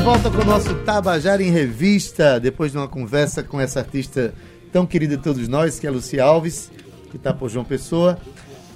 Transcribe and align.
De 0.00 0.06
volta 0.06 0.30
com 0.30 0.38
o 0.38 0.44
nosso 0.46 0.74
Tabajara 0.76 1.42
em 1.42 1.50
Revista, 1.50 2.40
depois 2.40 2.72
de 2.72 2.78
uma 2.78 2.88
conversa 2.88 3.42
com 3.42 3.60
essa 3.60 3.80
artista 3.80 4.32
tão 4.72 4.86
querida 4.86 5.14
de 5.14 5.22
todos 5.22 5.46
nós, 5.46 5.78
que 5.78 5.86
é 5.86 5.90
a 5.90 5.92
Luci 5.92 6.18
Alves, 6.18 6.72
que 7.10 7.18
está 7.18 7.34
por 7.34 7.50
João 7.50 7.66
Pessoa. 7.66 8.18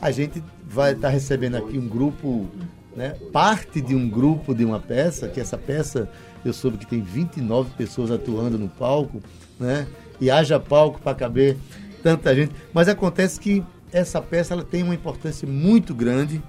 A 0.02 0.10
gente 0.10 0.44
vai 0.68 0.92
estar 0.92 1.08
tá 1.08 1.08
recebendo 1.08 1.56
aqui 1.56 1.78
um 1.78 1.88
grupo, 1.88 2.46
né, 2.94 3.16
parte 3.32 3.80
de 3.80 3.94
um 3.94 4.06
grupo 4.06 4.54
de 4.54 4.66
uma 4.66 4.78
peça, 4.78 5.26
que 5.26 5.40
essa 5.40 5.56
peça 5.56 6.10
eu 6.44 6.52
soube 6.52 6.76
que 6.76 6.86
tem 6.86 7.00
29 7.00 7.70
pessoas 7.70 8.10
atuando 8.10 8.58
no 8.58 8.68
palco, 8.68 9.22
né? 9.58 9.86
E 10.20 10.30
haja 10.30 10.60
palco 10.60 11.00
para 11.00 11.14
caber 11.14 11.56
tanta 12.02 12.34
gente. 12.34 12.54
Mas 12.70 12.86
acontece 12.86 13.40
que 13.40 13.64
essa 13.90 14.20
peça 14.20 14.52
ela 14.52 14.62
tem 14.62 14.82
uma 14.82 14.94
importância 14.94 15.48
muito 15.48 15.94
grande, 15.94 16.42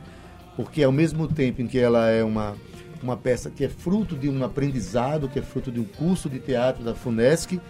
porque 0.58 0.84
ao 0.84 0.92
mesmo 0.92 1.30
tempo 1.30 1.62
em 1.62 1.66
que 1.66 1.80
ela 1.80 2.09
é 2.09 2.22
uma, 2.26 2.58
uma 3.05 3.16
peça 3.16 3.50
que 3.50 3.64
é 3.64 3.70
fruto 3.70 4.16
de 4.18 4.27
um 4.27 4.44
aprendizado, 4.44 5.30
que 5.30 5.40
é 5.40 5.41
fruto 5.41 5.72
de 5.72 5.80
um 5.80 5.86
curso 5.86 6.27
de 6.27 6.40
teatro 6.40 6.84
da 6.84 6.95
FUNESC, 6.95 7.62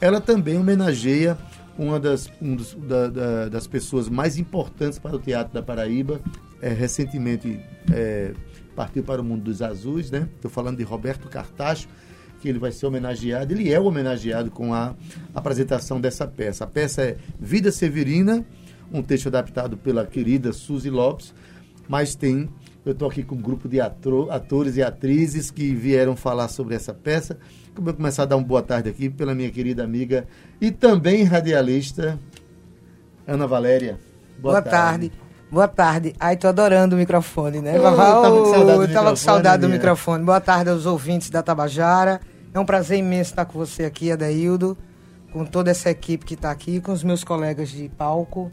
ela 0.00 0.20
também 0.20 0.58
homenageia 0.58 1.36
uma 1.78 1.98
das, 1.98 2.30
um 2.40 2.54
dos, 2.54 2.74
da, 2.74 3.08
da, 3.08 3.48
das 3.48 3.66
pessoas 3.66 4.08
mais 4.08 4.36
importantes 4.36 4.98
para 4.98 5.16
o 5.16 5.18
teatro 5.18 5.54
da 5.54 5.62
Paraíba, 5.62 6.20
é, 6.60 6.68
recentemente 6.68 7.58
é, 7.90 8.32
partiu 8.76 9.02
para 9.02 9.22
o 9.22 9.24
mundo 9.24 9.44
dos 9.44 9.62
azuis, 9.62 10.10
né? 10.10 10.28
Estou 10.34 10.50
falando 10.50 10.76
de 10.76 10.84
Roberto 10.84 11.28
Cartacho, 11.28 11.88
que 12.40 12.48
ele 12.48 12.58
vai 12.58 12.72
ser 12.72 12.86
homenageado, 12.86 13.54
ele 13.54 13.72
é 13.72 13.80
homenageado 13.80 14.50
com 14.50 14.74
a 14.74 14.94
apresentação 15.34 16.00
dessa 16.00 16.26
peça. 16.26 16.64
A 16.64 16.66
peça 16.66 17.02
é 17.02 17.16
Vida 17.40 17.72
Severina, 17.72 18.44
um 18.92 19.02
texto 19.02 19.28
adaptado 19.28 19.76
pela 19.76 20.04
querida 20.04 20.52
Suzy 20.52 20.90
Lopes, 20.90 21.32
mas 21.88 22.14
tem, 22.14 22.50
eu 22.84 22.92
estou 22.92 23.08
aqui 23.08 23.22
com 23.22 23.36
um 23.36 23.40
grupo 23.40 23.68
de 23.68 23.80
ator, 23.80 24.30
atores 24.32 24.76
e 24.76 24.82
atrizes 24.82 25.50
que 25.50 25.72
vieram 25.72 26.16
falar 26.16 26.48
sobre 26.48 26.74
essa 26.74 26.92
peça. 26.92 27.38
Vou 27.74 27.94
começar 27.94 28.24
a 28.24 28.26
dar 28.26 28.36
uma 28.36 28.46
boa 28.46 28.62
tarde 28.62 28.88
aqui 28.88 29.08
pela 29.08 29.34
minha 29.34 29.50
querida 29.50 29.84
amiga 29.84 30.26
e 30.60 30.70
também 30.70 31.22
radialista, 31.22 32.18
Ana 33.26 33.46
Valéria. 33.46 33.98
Boa, 34.38 34.54
boa 34.54 34.62
tarde. 34.62 35.10
tarde. 35.10 35.22
Boa 35.50 35.68
tarde. 35.68 36.14
Ai, 36.18 36.36
tô 36.36 36.48
adorando 36.48 36.96
o 36.96 36.98
microfone, 36.98 37.60
né? 37.60 37.76
Eu, 37.76 37.82
tava 37.82 38.30
com 38.30 38.46
saudade, 38.46 38.86
do, 38.86 39.10
com 39.10 39.16
saudade 39.16 39.60
do 39.62 39.68
microfone. 39.68 40.24
Boa 40.24 40.40
tarde 40.40 40.70
aos 40.70 40.86
ouvintes 40.86 41.30
da 41.30 41.42
Tabajara. 41.42 42.20
É 42.52 42.58
um 42.58 42.64
prazer 42.64 42.98
imenso 42.98 43.30
estar 43.30 43.44
com 43.44 43.58
você 43.58 43.84
aqui, 43.84 44.10
Adaildo, 44.10 44.76
com 45.32 45.44
toda 45.44 45.70
essa 45.70 45.88
equipe 45.88 46.24
que 46.24 46.34
está 46.34 46.50
aqui, 46.50 46.80
com 46.80 46.90
os 46.90 47.04
meus 47.04 47.22
colegas 47.22 47.68
de 47.68 47.88
palco, 47.90 48.50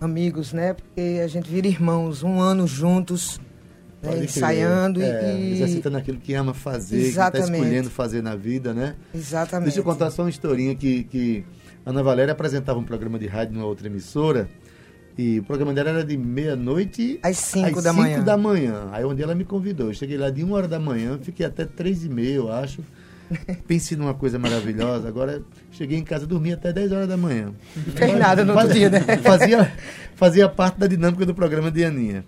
amigos, 0.00 0.52
né? 0.52 0.74
Porque 0.74 1.20
a 1.22 1.26
gente 1.26 1.48
vira 1.48 1.66
irmãos, 1.66 2.22
um 2.22 2.40
ano 2.40 2.66
juntos, 2.66 3.40
né? 4.02 4.24
ensaiando 4.24 5.02
é, 5.02 5.34
e... 5.38 5.52
Exercitando 5.52 5.96
aquilo 5.96 6.18
que 6.18 6.34
ama 6.34 6.52
fazer, 6.52 7.00
tá 7.00 7.06
Exatamente. 7.06 7.32
que 7.32 7.38
está 7.38 7.64
escolhendo 7.64 7.90
fazer 7.90 8.22
na 8.22 8.34
vida, 8.34 8.74
né? 8.74 8.94
Exatamente. 9.14 9.66
Deixa 9.66 9.80
eu 9.80 9.84
contar 9.84 10.10
só 10.10 10.22
uma 10.22 10.30
historinha 10.30 10.74
que, 10.74 11.04
que 11.04 11.44
Ana 11.84 12.02
Valéria 12.02 12.32
apresentava 12.32 12.78
um 12.78 12.84
programa 12.84 13.18
de 13.18 13.26
rádio 13.26 13.54
numa 13.54 13.66
outra 13.66 13.86
emissora 13.86 14.48
e 15.16 15.40
o 15.40 15.42
programa 15.42 15.74
dela 15.74 15.90
era 15.90 16.04
de 16.04 16.16
meia-noite 16.16 17.18
às 17.22 17.36
5 17.38 17.82
da 17.82 17.92
manhã. 17.92 18.22
da 18.22 18.36
manhã. 18.36 18.88
Aí 18.92 19.04
onde 19.04 19.22
ela 19.22 19.34
me 19.34 19.44
convidou. 19.44 19.88
Eu 19.88 19.94
cheguei 19.94 20.16
lá 20.16 20.30
de 20.30 20.42
uma 20.42 20.56
hora 20.56 20.68
da 20.68 20.78
manhã, 20.78 21.18
fiquei 21.20 21.44
até 21.44 21.64
três 21.64 22.04
e 22.04 22.08
meia, 22.08 22.36
eu 22.36 22.50
acho. 22.50 22.82
Pense 23.66 23.94
numa 23.94 24.14
coisa 24.14 24.38
maravilhosa. 24.38 25.08
Agora 25.08 25.42
cheguei 25.70 25.98
em 25.98 26.04
casa, 26.04 26.26
dormi 26.26 26.52
até 26.52 26.72
10 26.72 26.92
horas 26.92 27.08
da 27.08 27.16
manhã. 27.16 27.52
Não 27.76 27.92
fez 27.92 28.18
nada 28.18 28.44
no 28.44 28.54
outro 28.54 28.72
dia, 28.72 28.88
né? 28.88 29.00
Fazia, 29.22 29.72
fazia 30.14 30.48
parte 30.48 30.78
da 30.78 30.86
dinâmica 30.86 31.26
do 31.26 31.34
programa 31.34 31.70
de 31.70 31.84
Aninha. 31.84 32.24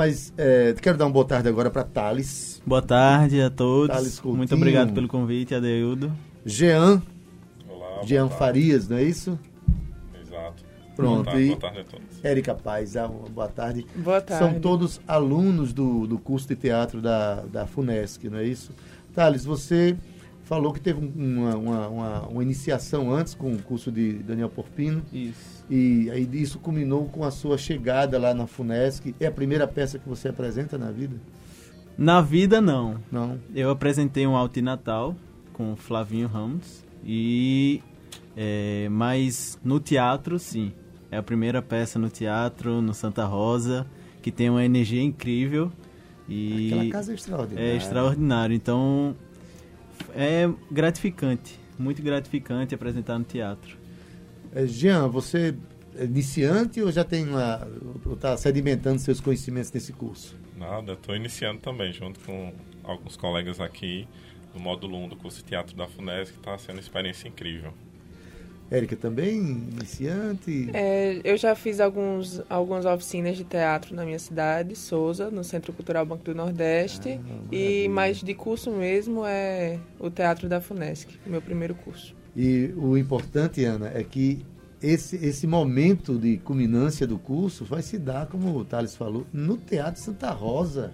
Mas 0.00 0.32
é, 0.38 0.74
quero 0.80 0.96
dar 0.96 1.04
uma 1.04 1.10
boa 1.10 1.26
tarde 1.26 1.46
agora 1.46 1.70
para 1.70 1.84
Thales. 1.84 2.62
Boa 2.64 2.80
tarde 2.80 3.38
a 3.42 3.50
todos. 3.50 4.18
Muito 4.22 4.54
obrigado 4.54 4.94
pelo 4.94 5.06
convite, 5.06 5.54
Adeildo. 5.54 6.10
Jean. 6.42 7.02
Olá. 7.68 8.02
Jean 8.04 8.30
Farias, 8.30 8.88
não 8.88 8.96
é 8.96 9.02
isso? 9.02 9.38
Exato. 10.18 10.64
Pronto. 10.96 11.24
Boa 11.24 11.24
tarde, 11.24 11.42
e 11.42 11.48
boa 11.48 11.60
tarde 11.60 11.80
a 11.80 11.84
todos. 11.84 12.24
Érica 12.24 12.54
Paz, 12.54 12.96
ah, 12.96 13.08
boa 13.08 13.48
tarde. 13.48 13.86
Boa 13.94 14.22
tarde. 14.22 14.42
São 14.42 14.58
todos 14.58 15.02
alunos 15.06 15.74
do, 15.74 16.06
do 16.06 16.18
curso 16.18 16.48
de 16.48 16.56
teatro 16.56 17.02
da, 17.02 17.42
da 17.42 17.66
FUNESC, 17.66 18.30
não 18.30 18.38
é 18.38 18.46
isso? 18.46 18.72
Thales, 19.14 19.44
você 19.44 19.98
falou 20.50 20.72
que 20.72 20.80
teve 20.80 20.98
uma, 20.98 21.54
uma, 21.54 21.88
uma, 21.88 22.20
uma, 22.26 22.42
iniciação 22.42 23.14
antes 23.14 23.34
com 23.34 23.54
o 23.54 23.62
curso 23.62 23.92
de 23.92 24.14
Daniel 24.14 24.48
Porpino. 24.48 25.00
Isso. 25.12 25.64
E 25.70 26.10
aí 26.10 26.28
isso 26.32 26.58
culminou 26.58 27.06
com 27.06 27.22
a 27.22 27.30
sua 27.30 27.56
chegada 27.56 28.18
lá 28.18 28.34
na 28.34 28.48
FUNESC. 28.48 29.14
É 29.20 29.26
a 29.26 29.30
primeira 29.30 29.68
peça 29.68 29.96
que 29.96 30.08
você 30.08 30.28
apresenta 30.28 30.76
na 30.76 30.90
vida? 30.90 31.14
Na 31.96 32.20
vida, 32.20 32.60
não. 32.60 32.96
Não. 33.12 33.38
Eu 33.54 33.70
apresentei 33.70 34.26
um 34.26 34.34
Natal 34.60 35.14
com 35.52 35.76
Flavinho 35.76 36.26
Ramos. 36.26 36.84
E... 37.04 37.80
É, 38.36 38.88
mas 38.90 39.56
no 39.62 39.78
teatro, 39.78 40.36
sim. 40.36 40.72
É 41.12 41.16
a 41.16 41.22
primeira 41.22 41.62
peça 41.62 41.96
no 41.96 42.08
teatro, 42.08 42.82
no 42.82 42.92
Santa 42.92 43.24
Rosa, 43.24 43.86
que 44.20 44.32
tem 44.32 44.50
uma 44.50 44.64
energia 44.64 45.02
incrível. 45.02 45.70
E 46.28 46.72
Aquela 46.72 46.90
casa 46.90 47.12
é 47.12 47.14
extraordinária. 47.14 47.68
É 47.68 47.76
extraordinário. 47.76 48.56
Então, 48.56 49.14
é 50.14 50.48
gratificante, 50.70 51.58
muito 51.78 52.02
gratificante 52.02 52.74
apresentar 52.74 53.18
no 53.18 53.24
teatro. 53.24 53.78
É, 54.54 54.66
Jean, 54.66 55.08
você 55.08 55.54
é 55.96 56.04
iniciante 56.04 56.80
ou 56.82 56.90
já 56.90 57.04
tem 57.04 57.28
uma, 57.28 57.66
está 58.12 58.36
sedimentando 58.36 58.98
seus 58.98 59.20
conhecimentos 59.20 59.72
nesse 59.72 59.92
curso? 59.92 60.36
Nada, 60.56 60.92
estou 60.92 61.14
iniciando 61.16 61.60
também, 61.60 61.92
junto 61.92 62.20
com 62.20 62.52
alguns 62.84 63.16
colegas 63.16 63.60
aqui 63.60 64.06
no 64.54 64.60
módulo 64.60 64.96
1 65.04 65.08
do 65.08 65.16
curso 65.16 65.38
de 65.38 65.44
teatro 65.44 65.76
da 65.76 65.86
FUNESC, 65.86 66.32
que 66.32 66.38
está 66.38 66.58
sendo 66.58 66.76
uma 66.76 66.80
experiência 66.80 67.28
incrível. 67.28 67.72
Érica 68.70 68.94
também, 68.94 69.36
iniciante? 69.38 70.70
É, 70.72 71.20
eu 71.24 71.36
já 71.36 71.56
fiz 71.56 71.80
alguns, 71.80 72.40
algumas 72.48 72.86
oficinas 72.86 73.36
de 73.36 73.42
teatro 73.42 73.96
na 73.96 74.04
minha 74.04 74.18
cidade, 74.18 74.76
Souza, 74.76 75.28
no 75.28 75.42
Centro 75.42 75.72
Cultural 75.72 76.06
Banco 76.06 76.22
do 76.22 76.34
Nordeste. 76.34 77.20
Ah, 77.20 77.34
e 77.50 77.88
mais 77.88 78.18
de 78.18 78.32
curso 78.32 78.70
mesmo 78.70 79.26
é 79.26 79.80
o 79.98 80.08
Teatro 80.08 80.48
da 80.48 80.60
FUNESC, 80.60 81.18
meu 81.26 81.42
primeiro 81.42 81.74
curso. 81.74 82.14
E 82.36 82.72
o 82.76 82.96
importante, 82.96 83.64
Ana, 83.64 83.90
é 83.92 84.04
que 84.04 84.46
esse, 84.80 85.16
esse 85.16 85.48
momento 85.48 86.16
de 86.16 86.38
culminância 86.38 87.08
do 87.08 87.18
curso 87.18 87.64
vai 87.64 87.82
se 87.82 87.98
dar, 87.98 88.26
como 88.26 88.56
o 88.56 88.64
Thales 88.64 88.94
falou, 88.94 89.26
no 89.32 89.56
Teatro 89.56 90.00
Santa 90.00 90.30
Rosa. 90.30 90.92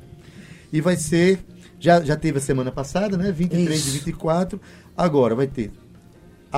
E 0.72 0.80
vai 0.80 0.96
ser, 0.96 1.40
já, 1.78 2.00
já 2.00 2.16
teve 2.16 2.38
a 2.38 2.40
semana 2.40 2.72
passada, 2.72 3.18
né? 3.18 3.30
23 3.30 3.78
Isso. 3.78 3.88
e 3.88 3.98
24. 3.98 4.58
Agora 4.96 5.34
vai 5.34 5.46
ter 5.46 5.70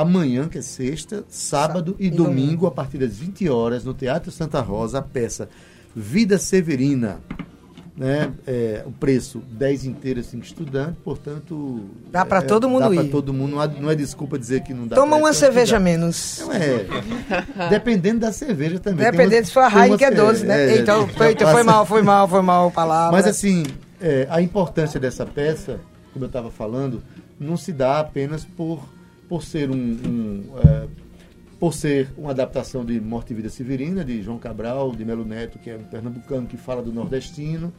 amanhã, 0.00 0.48
que 0.48 0.58
é 0.58 0.62
sexta, 0.62 1.24
sábado 1.28 1.96
e, 1.98 2.06
e 2.06 2.10
domingo, 2.10 2.30
domingo, 2.30 2.66
a 2.66 2.70
partir 2.70 2.98
das 2.98 3.16
20 3.16 3.48
horas, 3.48 3.84
no 3.84 3.94
Teatro 3.94 4.30
Santa 4.30 4.60
Rosa, 4.60 4.98
a 4.98 5.02
peça 5.02 5.48
Vida 5.94 6.38
Severina. 6.38 7.20
Né? 7.96 8.32
É, 8.46 8.84
o 8.86 8.92
preço 8.92 9.42
10 9.50 9.84
inteiras 9.86 10.26
5 10.26 10.44
estudantes, 10.44 10.94
portanto. 11.02 11.80
Dá 12.12 12.24
para 12.24 12.38
é, 12.38 12.42
todo 12.42 12.68
mundo 12.68 12.82
dá 12.82 12.92
ir. 12.92 12.96
Dá 12.96 13.02
para 13.02 13.10
todo 13.10 13.34
mundo, 13.34 13.50
não, 13.50 13.60
há, 13.60 13.66
não 13.66 13.90
é 13.90 13.96
desculpa 13.96 14.38
dizer 14.38 14.62
que 14.62 14.72
não 14.72 14.86
dá 14.86 14.94
Toma 14.94 15.16
uma 15.16 15.32
cerveja 15.32 15.80
menos. 15.80 16.38
Não 16.40 16.52
é. 16.52 16.86
Dependendo 17.68 18.20
da 18.20 18.30
cerveja 18.30 18.78
também. 18.78 19.04
Dependendo 19.04 19.46
se 19.48 19.52
for 19.52 19.64
a 19.64 19.86
Heineken 19.86 20.06
é 20.06 20.10
12, 20.12 20.46
né? 20.46 20.70
É, 20.70 20.78
então, 20.78 21.08
foi, 21.08 21.34
foi 21.34 21.62
mal, 21.64 21.84
foi 21.84 22.02
mal, 22.02 22.28
foi 22.28 22.42
mal 22.42 22.68
a 22.68 22.70
palavra. 22.70 23.16
Mas 23.16 23.26
assim, 23.26 23.64
é, 24.00 24.28
a 24.30 24.40
importância 24.40 25.00
dessa 25.00 25.26
peça, 25.26 25.80
como 26.12 26.24
eu 26.24 26.28
estava 26.28 26.52
falando, 26.52 27.02
não 27.40 27.56
se 27.56 27.72
dá 27.72 27.98
apenas 27.98 28.44
por 28.44 28.80
por 29.28 29.42
ser 29.42 29.70
um, 29.70 29.74
um 29.76 30.44
é, 30.58 30.86
por 31.58 31.74
ser 31.74 32.08
uma 32.16 32.30
adaptação 32.30 32.84
de 32.84 33.00
Morte 33.00 33.32
e 33.32 33.36
Vida 33.36 33.48
Severina, 33.48 34.04
de 34.04 34.22
João 34.22 34.38
Cabral, 34.38 34.92
de 34.92 35.04
Melo 35.04 35.24
Neto, 35.24 35.58
que 35.58 35.70
é 35.70 35.76
um 35.76 35.84
pernambucano 35.84 36.46
que 36.46 36.56
fala 36.56 36.82
do 36.82 36.92
nordestino, 36.92 37.72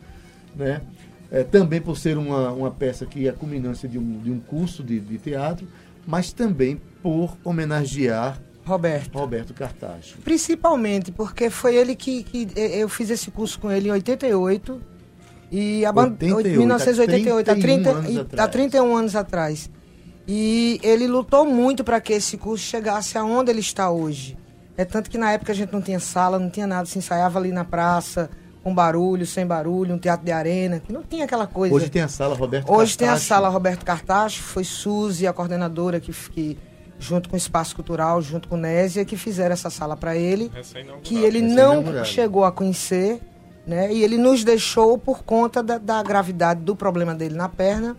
né? 0.56 0.82
É, 1.32 1.44
também 1.44 1.80
por 1.80 1.96
ser 1.96 2.18
uma, 2.18 2.52
uma 2.52 2.72
peça 2.72 3.06
que 3.06 3.28
é 3.28 3.30
a 3.30 3.34
culminância 3.34 3.88
de 3.88 4.00
um, 4.00 4.20
de 4.20 4.32
um 4.32 4.40
curso 4.40 4.84
de, 4.84 5.00
de 5.00 5.18
teatro, 5.20 5.68
mas 6.06 6.34
também 6.34 6.82
por 7.04 7.38
homenagear 7.44 8.42
Roberto. 8.66 9.18
Roberto 9.18 9.54
Cartacho. 9.54 10.18
Principalmente 10.24 11.12
porque 11.12 11.50
foi 11.50 11.76
ele 11.76 11.96
que, 11.96 12.24
que 12.24 12.48
eu 12.56 12.90
fiz 12.90 13.10
esse 13.10 13.32
curso 13.32 13.60
com 13.60 13.72
ele 13.72 13.90
em 13.90 13.92
88 13.92 14.82
e 15.52 15.86
a 15.86 15.92
1988, 15.92 17.50
há, 17.50 17.56
30, 17.56 18.44
há 18.44 18.48
31 18.48 18.96
anos 18.96 19.16
atrás. 19.16 19.70
E 20.32 20.80
ele 20.84 21.08
lutou 21.08 21.44
muito 21.44 21.84
para 21.84 22.00
que 22.00 22.14
esse 22.14 22.38
curso 22.38 22.64
chegasse 22.64 23.18
aonde 23.18 23.50
ele 23.50 23.62
está 23.62 23.90
hoje. 23.90 24.38
É 24.78 24.86
tanto 24.86 25.10
que 25.10 25.18
na 25.18 25.32
época 25.32 25.52
a 25.52 25.56
gente 25.56 25.74
não 25.74 25.82
tinha 25.82 26.00
sala, 26.00 26.38
não 26.38 26.52
tinha 26.52 26.68
nada, 26.68 26.86
se 26.86 27.00
ensaiava 27.00 27.40
ali 27.40 27.52
na 27.52 27.66
praça, 27.66 28.30
com 28.64 28.72
barulho, 28.72 29.26
sem 29.26 29.44
barulho, 29.44 29.96
um 29.96 29.98
teatro 29.98 30.24
de 30.24 30.32
arena, 30.32 30.80
que 30.80 30.94
não 30.94 31.02
tinha 31.02 31.26
aquela 31.26 31.48
coisa. 31.48 31.74
Hoje 31.74 31.90
tem 31.90 32.04
a 32.04 32.08
sala 32.08 32.36
Roberto 32.36 32.72
Hoje 32.72 32.96
tem 32.96 33.10
a 33.10 33.18
sala 33.18 33.50
Roberto 33.50 33.84
Cartacho, 33.84 34.44
foi 34.44 34.64
Suzy, 34.64 35.26
a 35.26 35.34
coordenadora, 35.34 36.00
que, 36.00 36.14
que 36.14 36.60
junto 37.00 37.28
com 37.28 37.34
o 37.34 37.38
Espaço 37.38 37.76
Cultural, 37.76 38.22
junto 38.22 38.48
com 38.48 38.56
Nésia, 38.56 39.04
que 39.06 39.18
fizeram 39.18 39.54
essa 39.54 39.72
sala 39.72 39.98
para 39.98 40.16
ele, 40.16 40.52
que 41.02 41.24
ele 41.24 41.42
não 41.42 42.06
chegou 42.06 42.46
a 42.46 42.52
conhecer, 42.52 43.20
né? 43.66 43.92
E 43.92 44.04
ele 44.04 44.20
nos 44.20 44.44
deixou 44.44 44.96
por 44.96 45.24
conta 45.24 45.64
da, 45.64 45.80
da 45.80 46.04
gravidade 46.04 46.62
do 46.62 46.76
problema 46.76 47.16
dele 47.16 47.34
na 47.34 47.50
perna 47.50 47.98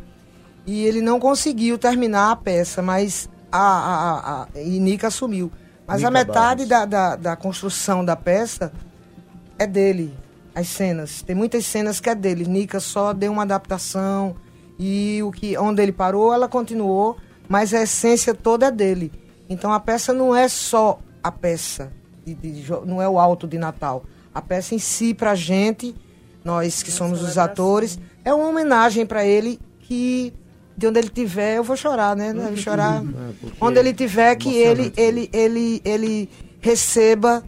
e 0.66 0.84
ele 0.84 1.00
não 1.00 1.18
conseguiu 1.18 1.78
terminar 1.78 2.30
a 2.30 2.36
peça, 2.36 2.82
mas 2.82 3.28
a, 3.50 3.58
a, 3.58 4.42
a, 4.42 4.48
e 4.60 4.78
Nica 4.78 5.08
assumiu. 5.08 5.50
Mas 5.86 5.98
Nica 5.98 6.08
a 6.08 6.10
metade 6.10 6.66
da, 6.66 6.84
da, 6.84 7.16
da, 7.16 7.36
construção 7.36 8.04
da 8.04 8.14
peça 8.14 8.72
é 9.58 9.66
dele, 9.66 10.14
as 10.54 10.68
cenas. 10.68 11.22
Tem 11.22 11.34
muitas 11.34 11.66
cenas 11.66 12.00
que 12.00 12.08
é 12.08 12.14
dele. 12.14 12.44
Nica 12.44 12.80
só 12.80 13.12
deu 13.12 13.32
uma 13.32 13.42
adaptação 13.42 14.36
e 14.78 15.20
o 15.22 15.30
que 15.30 15.56
onde 15.58 15.82
ele 15.82 15.92
parou, 15.92 16.32
ela 16.32 16.48
continuou, 16.48 17.16
mas 17.48 17.74
a 17.74 17.82
essência 17.82 18.34
toda 18.34 18.66
é 18.66 18.70
dele. 18.70 19.12
Então 19.48 19.72
a 19.72 19.80
peça 19.80 20.12
não 20.12 20.34
é 20.34 20.48
só 20.48 21.00
a 21.22 21.32
peça, 21.32 21.92
de, 22.24 22.34
de, 22.34 22.70
não 22.86 23.02
é 23.02 23.08
o 23.08 23.18
alto 23.18 23.48
de 23.48 23.58
Natal. 23.58 24.04
A 24.32 24.40
peça 24.40 24.74
em 24.74 24.78
si, 24.78 25.12
pra 25.12 25.34
gente, 25.34 25.94
nós 26.44 26.82
que 26.82 26.90
somos 26.90 27.20
os 27.20 27.36
atores, 27.36 27.98
é 28.24 28.32
uma 28.32 28.46
homenagem 28.46 29.04
para 29.04 29.24
ele 29.26 29.58
que 29.80 30.32
de 30.80 30.86
onde 30.86 30.98
ele 30.98 31.10
tiver, 31.10 31.58
eu 31.58 31.62
vou 31.62 31.76
chorar, 31.76 32.16
né? 32.16 32.32
Deve 32.32 32.56
chorar. 32.56 33.02
É, 33.04 33.48
onde 33.60 33.78
ele 33.78 33.92
tiver, 33.92 34.34
que 34.36 34.56
ele, 34.56 34.90
ele, 34.96 35.28
ele, 35.30 35.82
ele 35.84 36.30
receba 36.58 37.44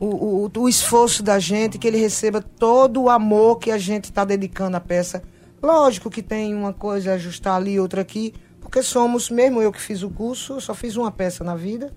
o, 0.00 0.46
o, 0.46 0.50
o, 0.56 0.68
esforço 0.70 1.22
da 1.22 1.38
gente, 1.38 1.76
que 1.76 1.86
ele 1.86 1.98
receba 1.98 2.40
todo 2.40 3.02
o 3.02 3.10
amor 3.10 3.58
que 3.58 3.70
a 3.70 3.76
gente 3.76 4.04
está 4.04 4.24
dedicando 4.24 4.78
à 4.78 4.80
peça. 4.80 5.22
Lógico 5.62 6.10
que 6.10 6.22
tem 6.22 6.54
uma 6.54 6.72
coisa 6.72 7.10
a 7.10 7.14
ajustar 7.14 7.56
ali, 7.56 7.78
outra 7.78 8.00
aqui, 8.00 8.32
porque 8.58 8.82
somos, 8.82 9.28
mesmo 9.28 9.60
eu 9.60 9.70
que 9.70 9.80
fiz 9.80 10.02
o 10.02 10.08
curso, 10.08 10.54
eu 10.54 10.60
só 10.62 10.72
fiz 10.72 10.96
uma 10.96 11.12
peça 11.12 11.44
na 11.44 11.54
vida, 11.54 11.92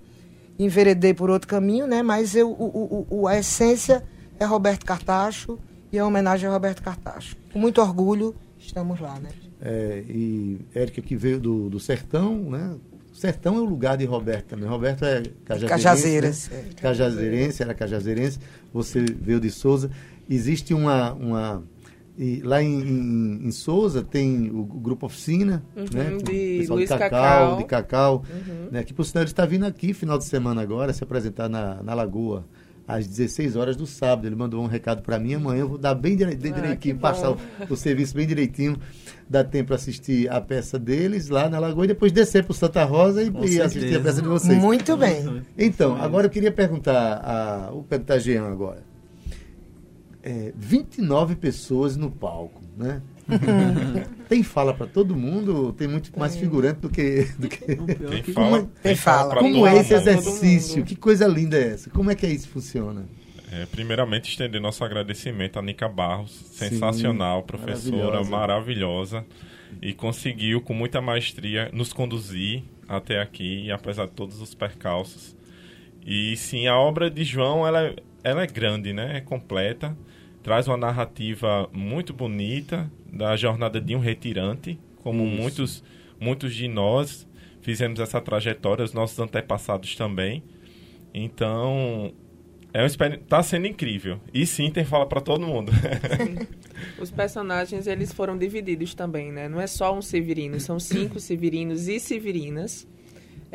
enveredei 0.58 1.14
por 1.14 1.30
outro 1.30 1.48
caminho, 1.48 1.86
né? 1.86 2.02
Mas 2.02 2.36
eu, 2.36 2.50
o, 2.50 3.06
o, 3.08 3.26
a 3.26 3.38
essência 3.38 4.04
é 4.38 4.44
Roberto 4.44 4.84
Cartacho 4.84 5.58
e 5.90 5.98
a 5.98 6.04
homenagem 6.04 6.50
a 6.50 6.52
Roberto 6.52 6.82
Cartacho. 6.82 7.34
Com 7.50 7.58
muito 7.58 7.80
orgulho, 7.80 8.34
estamos 8.58 9.00
lá, 9.00 9.18
né? 9.18 9.30
É, 9.60 10.04
e 10.08 10.58
Érica 10.74 11.00
que 11.00 11.16
veio 11.16 11.40
do, 11.40 11.70
do 11.70 11.80
sertão, 11.80 12.50
né? 12.50 12.76
Sertão 13.12 13.56
é 13.56 13.60
o 13.60 13.64
lugar 13.64 13.96
de 13.96 14.04
Roberto 14.04 14.48
também. 14.48 14.68
Roberto 14.68 15.04
é 15.04 15.22
cajazeirense. 15.44 15.68
Cajazeiras. 15.68 16.50
Né? 16.50 16.64
Cajazeirense, 16.80 17.62
era 17.62 17.74
cajazeirense. 17.74 18.38
Você 18.74 19.00
veio 19.00 19.40
de 19.40 19.50
Souza. 19.50 19.90
Existe 20.28 20.74
uma... 20.74 21.14
uma 21.14 21.62
e 22.18 22.40
lá 22.42 22.62
em, 22.62 22.80
em, 22.80 23.46
em, 23.46 23.50
Souza 23.50 24.02
tem 24.02 24.50
o, 24.50 24.64
grupo 24.64 25.04
Oficina, 25.04 25.62
uhum, 25.76 25.84
né? 25.92 26.16
De 26.22 26.66
Luiz 26.66 26.88
de 26.88 26.96
Cacau. 26.96 27.10
Cacau 27.10 27.56
de 27.58 27.64
Cacau, 27.64 28.24
uhum. 28.30 28.68
né? 28.70 28.82
Que 28.82 28.94
por 28.94 29.04
sinal 29.04 29.22
ele 29.22 29.30
está 29.30 29.44
vindo 29.44 29.64
aqui 29.64 29.92
final 29.92 30.16
de 30.16 30.24
semana 30.24 30.62
agora 30.62 30.94
se 30.94 31.04
apresentar 31.04 31.48
na, 31.48 31.82
na 31.82 31.94
Lagoa 31.94 32.46
às 32.86 33.06
16 33.06 33.56
horas 33.56 33.76
do 33.76 33.86
sábado. 33.86 34.26
Ele 34.26 34.36
mandou 34.36 34.62
um 34.62 34.66
recado 34.66 35.02
para 35.02 35.18
mim. 35.18 35.34
Amanhã 35.34 35.60
eu 35.60 35.68
vou 35.68 35.78
dar 35.78 35.94
bem, 35.94 36.16
dire... 36.16 36.30
ah, 36.30 36.34
direitinho, 36.34 36.98
passar 36.98 37.32
o, 37.32 37.38
o, 37.68 37.76
serviço 37.76 38.14
bem 38.14 38.26
direitinho. 38.26 38.76
Dá 39.28 39.42
tempo 39.42 39.68
para 39.68 39.76
assistir 39.76 40.30
a 40.30 40.40
peça 40.40 40.78
deles 40.78 41.28
lá 41.28 41.48
na 41.48 41.58
Lagoa 41.58 41.84
e 41.84 41.88
depois 41.88 42.12
descer 42.12 42.44
para 42.44 42.54
Santa 42.54 42.84
Rosa 42.84 43.22
e, 43.22 43.30
e 43.48 43.60
assistir 43.60 43.96
a 43.96 44.00
peça 44.00 44.22
de 44.22 44.28
vocês. 44.28 44.56
Muito 44.56 44.96
bem. 44.96 45.42
Então, 45.58 46.00
agora 46.00 46.26
eu 46.26 46.30
queria 46.30 46.52
perguntar 46.52 47.20
a, 47.24 47.72
o 47.72 47.84
agora. 48.46 48.84
É, 50.22 50.52
29 50.56 51.36
pessoas 51.36 51.96
no 51.96 52.10
palco, 52.10 52.60
né? 52.76 53.00
Tem 54.28 54.42
fala 54.42 54.72
para 54.72 54.86
todo 54.86 55.16
mundo, 55.16 55.72
tem 55.72 55.88
muito 55.88 56.16
mais 56.18 56.36
figurante 56.36 56.80
do 56.80 56.88
que. 56.88 57.26
Do 57.38 57.48
que... 57.48 57.64
Tem 57.64 58.22
fala. 58.34 58.58
Como, 58.58 58.70
tem 58.82 58.94
fala. 58.94 59.36
Como 59.36 59.66
é 59.66 59.76
esse 59.78 59.94
exercício? 59.94 60.84
Que 60.84 60.96
coisa 60.96 61.26
linda 61.26 61.56
é 61.56 61.72
essa? 61.72 61.90
Como 61.90 62.10
é 62.10 62.14
que 62.14 62.24
é 62.24 62.30
isso 62.30 62.48
funciona? 62.48 63.04
É, 63.52 63.64
primeiramente, 63.66 64.28
estender 64.28 64.60
nosso 64.60 64.84
agradecimento 64.84 65.58
a 65.58 65.62
Nica 65.62 65.88
Barros, 65.88 66.32
sensacional, 66.52 67.40
Sim, 67.40 67.46
professora 67.46 68.24
maravilhosa. 68.24 68.30
maravilhosa, 68.30 69.26
e 69.80 69.92
conseguiu, 69.92 70.60
com 70.60 70.74
muita 70.74 71.00
maestria, 71.00 71.70
nos 71.72 71.92
conduzir 71.92 72.64
até 72.88 73.20
aqui, 73.20 73.70
apesar 73.70 74.06
de 74.06 74.12
todos 74.12 74.40
os 74.40 74.54
percalços. 74.54 75.36
E 76.04 76.36
sim, 76.36 76.66
a 76.66 76.76
obra 76.76 77.10
de 77.10 77.24
João 77.24 77.66
ela, 77.66 77.94
ela 78.22 78.42
é 78.42 78.46
grande, 78.46 78.92
né? 78.92 79.18
é 79.18 79.20
completa, 79.20 79.96
traz 80.46 80.68
uma 80.68 80.76
narrativa 80.76 81.68
muito 81.72 82.14
bonita, 82.14 82.88
da 83.12 83.36
jornada 83.36 83.80
de 83.80 83.96
um 83.96 83.98
retirante, 83.98 84.78
como 85.02 85.26
Isso. 85.26 85.36
muitos, 85.36 85.84
muitos 86.20 86.54
de 86.54 86.68
nós 86.68 87.26
fizemos 87.60 87.98
essa 87.98 88.20
trajetória, 88.20 88.84
os 88.84 88.92
nossos 88.92 89.18
antepassados 89.18 89.96
também. 89.96 90.44
Então, 91.12 92.14
é 92.72 92.80
um 92.80 93.18
tá 93.26 93.42
sendo 93.42 93.66
incrível. 93.66 94.20
E 94.32 94.46
sim, 94.46 94.70
tem 94.70 94.84
fala 94.84 95.04
para 95.04 95.20
todo 95.20 95.44
mundo. 95.44 95.72
Os 97.00 97.10
personagens, 97.10 97.88
eles 97.88 98.12
foram 98.12 98.38
divididos 98.38 98.94
também, 98.94 99.32
né? 99.32 99.48
Não 99.48 99.60
é 99.60 99.66
só 99.66 99.92
um 99.92 100.00
Severino, 100.00 100.60
são 100.60 100.78
cinco 100.78 101.18
Severinos 101.18 101.88
e 101.88 101.98
Severinas. 101.98 102.86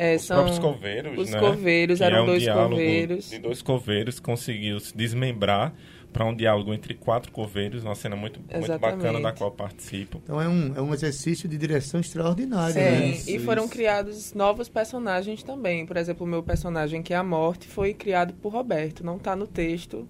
É, 0.02 0.16
os 0.16 0.24
são 0.24 0.38
próprios 0.38 0.58
coveiros, 0.58 1.16
Os 1.20 1.30
né? 1.30 1.40
coveiros, 1.40 2.02
eram 2.02 2.18
é 2.18 2.22
um 2.24 2.26
dois 2.26 2.48
coveiros. 2.48 3.30
De 3.30 3.38
dois 3.38 3.62
coveiros 3.62 4.20
conseguiu 4.20 4.80
se 4.80 4.98
desmembrar 4.98 5.76
para 6.12 6.26
um 6.26 6.36
diálogo 6.36 6.74
entre 6.74 6.96
quatro 6.96 7.32
coveiros, 7.32 7.84
uma 7.84 7.94
cena 7.94 8.16
muito, 8.16 8.40
muito 8.40 8.80
bacana 8.80 9.22
da 9.22 9.32
qual 9.32 9.52
participo. 9.52 10.20
Então 10.24 10.42
é 10.42 10.50
um, 10.50 10.74
é 10.76 10.82
um 10.82 10.92
exercício 10.92 11.48
de 11.48 11.56
direção 11.56 12.00
extraordinário, 12.00 12.74
Sim, 12.74 12.80
né? 12.80 13.10
e 13.28 13.38
foram 13.38 13.68
criados 13.68 14.34
novos 14.34 14.68
personagens 14.68 15.44
também. 15.44 15.86
Por 15.86 15.96
exemplo, 15.96 16.26
o 16.26 16.30
meu 16.30 16.42
personagem, 16.42 17.04
que 17.04 17.14
é 17.14 17.18
a 17.18 17.24
Morte, 17.24 17.68
foi 17.68 17.94
criado 17.94 18.34
por 18.34 18.52
Roberto, 18.52 19.06
não 19.06 19.18
está 19.18 19.36
no 19.36 19.46
texto. 19.46 20.08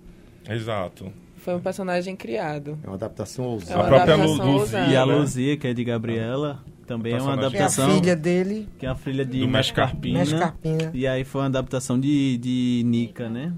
Exato. 0.50 1.12
Foi 1.36 1.54
um 1.54 1.60
personagem 1.60 2.16
criado. 2.16 2.80
É 2.82 2.88
uma 2.88 2.96
adaptação 2.96 3.44
ousada. 3.44 3.74
É 3.74 3.76
uma 3.76 3.84
a 3.84 3.88
própria 3.88 4.16
Luzia. 4.16 4.80
E 4.88 4.96
a 4.96 5.04
Luzia, 5.04 5.58
que 5.58 5.68
é 5.68 5.74
de 5.74 5.84
Gabriela, 5.84 6.64
também 6.92 7.14
é 7.14 7.22
uma 7.22 7.34
adaptação. 7.34 7.86
Que 7.86 7.92
é 7.92 7.96
a 7.96 8.00
filha 8.02 8.16
dele. 8.18 8.70
Que 8.78 8.86
é 8.86 8.90
a 8.90 8.96
filha 8.96 9.26
de 9.26 9.48
Mestre 9.48 9.76
Carpina. 9.76 10.26
Carpina. 10.26 10.92
E 10.94 11.08
aí 11.08 11.24
foi 11.24 11.40
uma 11.40 11.48
adaptação 11.48 11.98
de, 11.98 12.38
de 12.38 12.84
Nica, 12.86 13.30
né? 13.30 13.54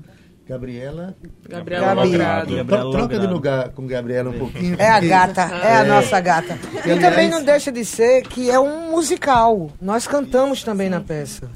Gabriela. 0.47 1.15
Gabriela 1.50 1.94
Logrado. 1.94 2.56
Gabriela 2.56 2.91
Troca 2.91 3.19
de 3.19 3.25
lugar 3.25 3.69
com 3.69 3.88
Gabriela 3.88 4.30
um 4.30 4.38
pouquinho. 4.38 4.75
É 4.77 4.88
a 4.88 5.00
gata, 5.00 5.41
é 5.41 5.77
a 5.77 5.80
é. 5.80 5.88
nossa 5.88 6.19
gata. 6.19 6.59
E, 6.85 6.92
e 6.92 6.99
também 6.99 7.28
não 7.28 7.44
deixa 7.44 7.71
de 7.71 7.83
ser 7.83 8.21
que 8.23 8.52
é 8.52 8.59
um 8.59 8.92
musical. 8.92 9.71
Nós 9.81 10.06
cantamos 10.06 10.63
também 10.63 10.90
na 10.90 11.02
peça. 11.02 11.49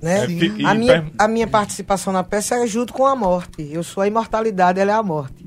Né? 0.00 0.26
A, 0.64 0.74
minha, 0.74 1.10
a 1.18 1.26
minha 1.26 1.46
participação 1.48 2.12
na 2.12 2.22
peça 2.22 2.54
é 2.54 2.66
junto 2.68 2.92
com 2.92 3.04
a 3.04 3.16
morte. 3.16 3.68
Eu 3.68 3.82
sou 3.82 4.02
a 4.02 4.06
imortalidade, 4.06 4.78
ela 4.78 4.92
é 4.92 4.94
a 4.94 5.02
morte. 5.02 5.45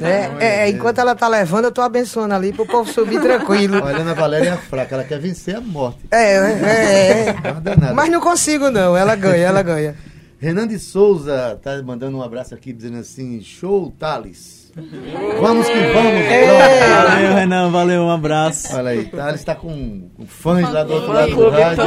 Né? 0.00 0.36
É, 0.40 0.46
é, 0.64 0.68
enquanto 0.68 0.98
ela 0.98 1.14
tá 1.14 1.28
levando, 1.28 1.66
eu 1.66 1.72
tô 1.72 1.80
abençoando 1.80 2.34
ali 2.34 2.52
pro 2.52 2.66
povo 2.66 2.90
subir 2.92 3.20
tranquilo. 3.20 3.80
Olha, 3.82 3.98
Ana 3.98 4.14
Valéria 4.14 4.50
é 4.50 4.56
fraca, 4.56 4.94
ela 4.94 5.04
quer 5.04 5.18
vencer 5.18 5.56
a 5.56 5.60
morte. 5.60 6.00
É, 6.10 6.34
é, 6.34 6.38
é. 6.38 7.28
é. 7.28 7.92
Mas 7.92 8.10
não 8.10 8.20
consigo, 8.20 8.70
não. 8.70 8.96
Ela 8.96 9.14
ganha, 9.14 9.46
ela 9.46 9.62
ganha. 9.62 9.94
Renan 10.38 10.66
de 10.66 10.78
Souza 10.78 11.58
tá 11.62 11.80
mandando 11.82 12.18
um 12.18 12.22
abraço 12.22 12.54
aqui, 12.54 12.72
dizendo 12.72 12.98
assim: 12.98 13.40
show, 13.40 13.94
Thales. 13.98 14.72
Vamos 15.40 15.68
que 15.68 15.78
vamos. 15.92 16.12
Valeu, 17.04 17.34
Renan, 17.34 17.70
valeu, 17.70 18.02
um 18.02 18.10
abraço. 18.10 18.74
Olha 18.74 18.90
aí, 18.90 19.04
Thales 19.04 19.40
está 19.40 19.54
com, 19.54 20.08
com 20.16 20.26
fãs 20.26 20.68
lá 20.72 20.82
do 20.82 20.94
outro 20.94 21.12
lado 21.12 21.34
do 21.36 21.48
rádio. 21.50 21.82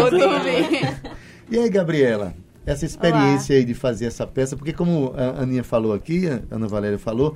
E 1.52 1.60
aí, 1.60 1.70
Gabriela, 1.70 2.34
essa 2.66 2.86
experiência 2.86 3.54
Olá. 3.54 3.60
aí 3.60 3.66
de 3.66 3.74
fazer 3.74 4.06
essa 4.06 4.26
peça, 4.26 4.56
porque 4.56 4.74
como 4.74 5.14
a 5.16 5.44
Aninha 5.44 5.64
falou 5.64 5.94
aqui, 5.94 6.28
a 6.28 6.56
Ana 6.56 6.68
Valéria 6.68 6.98
falou, 6.98 7.36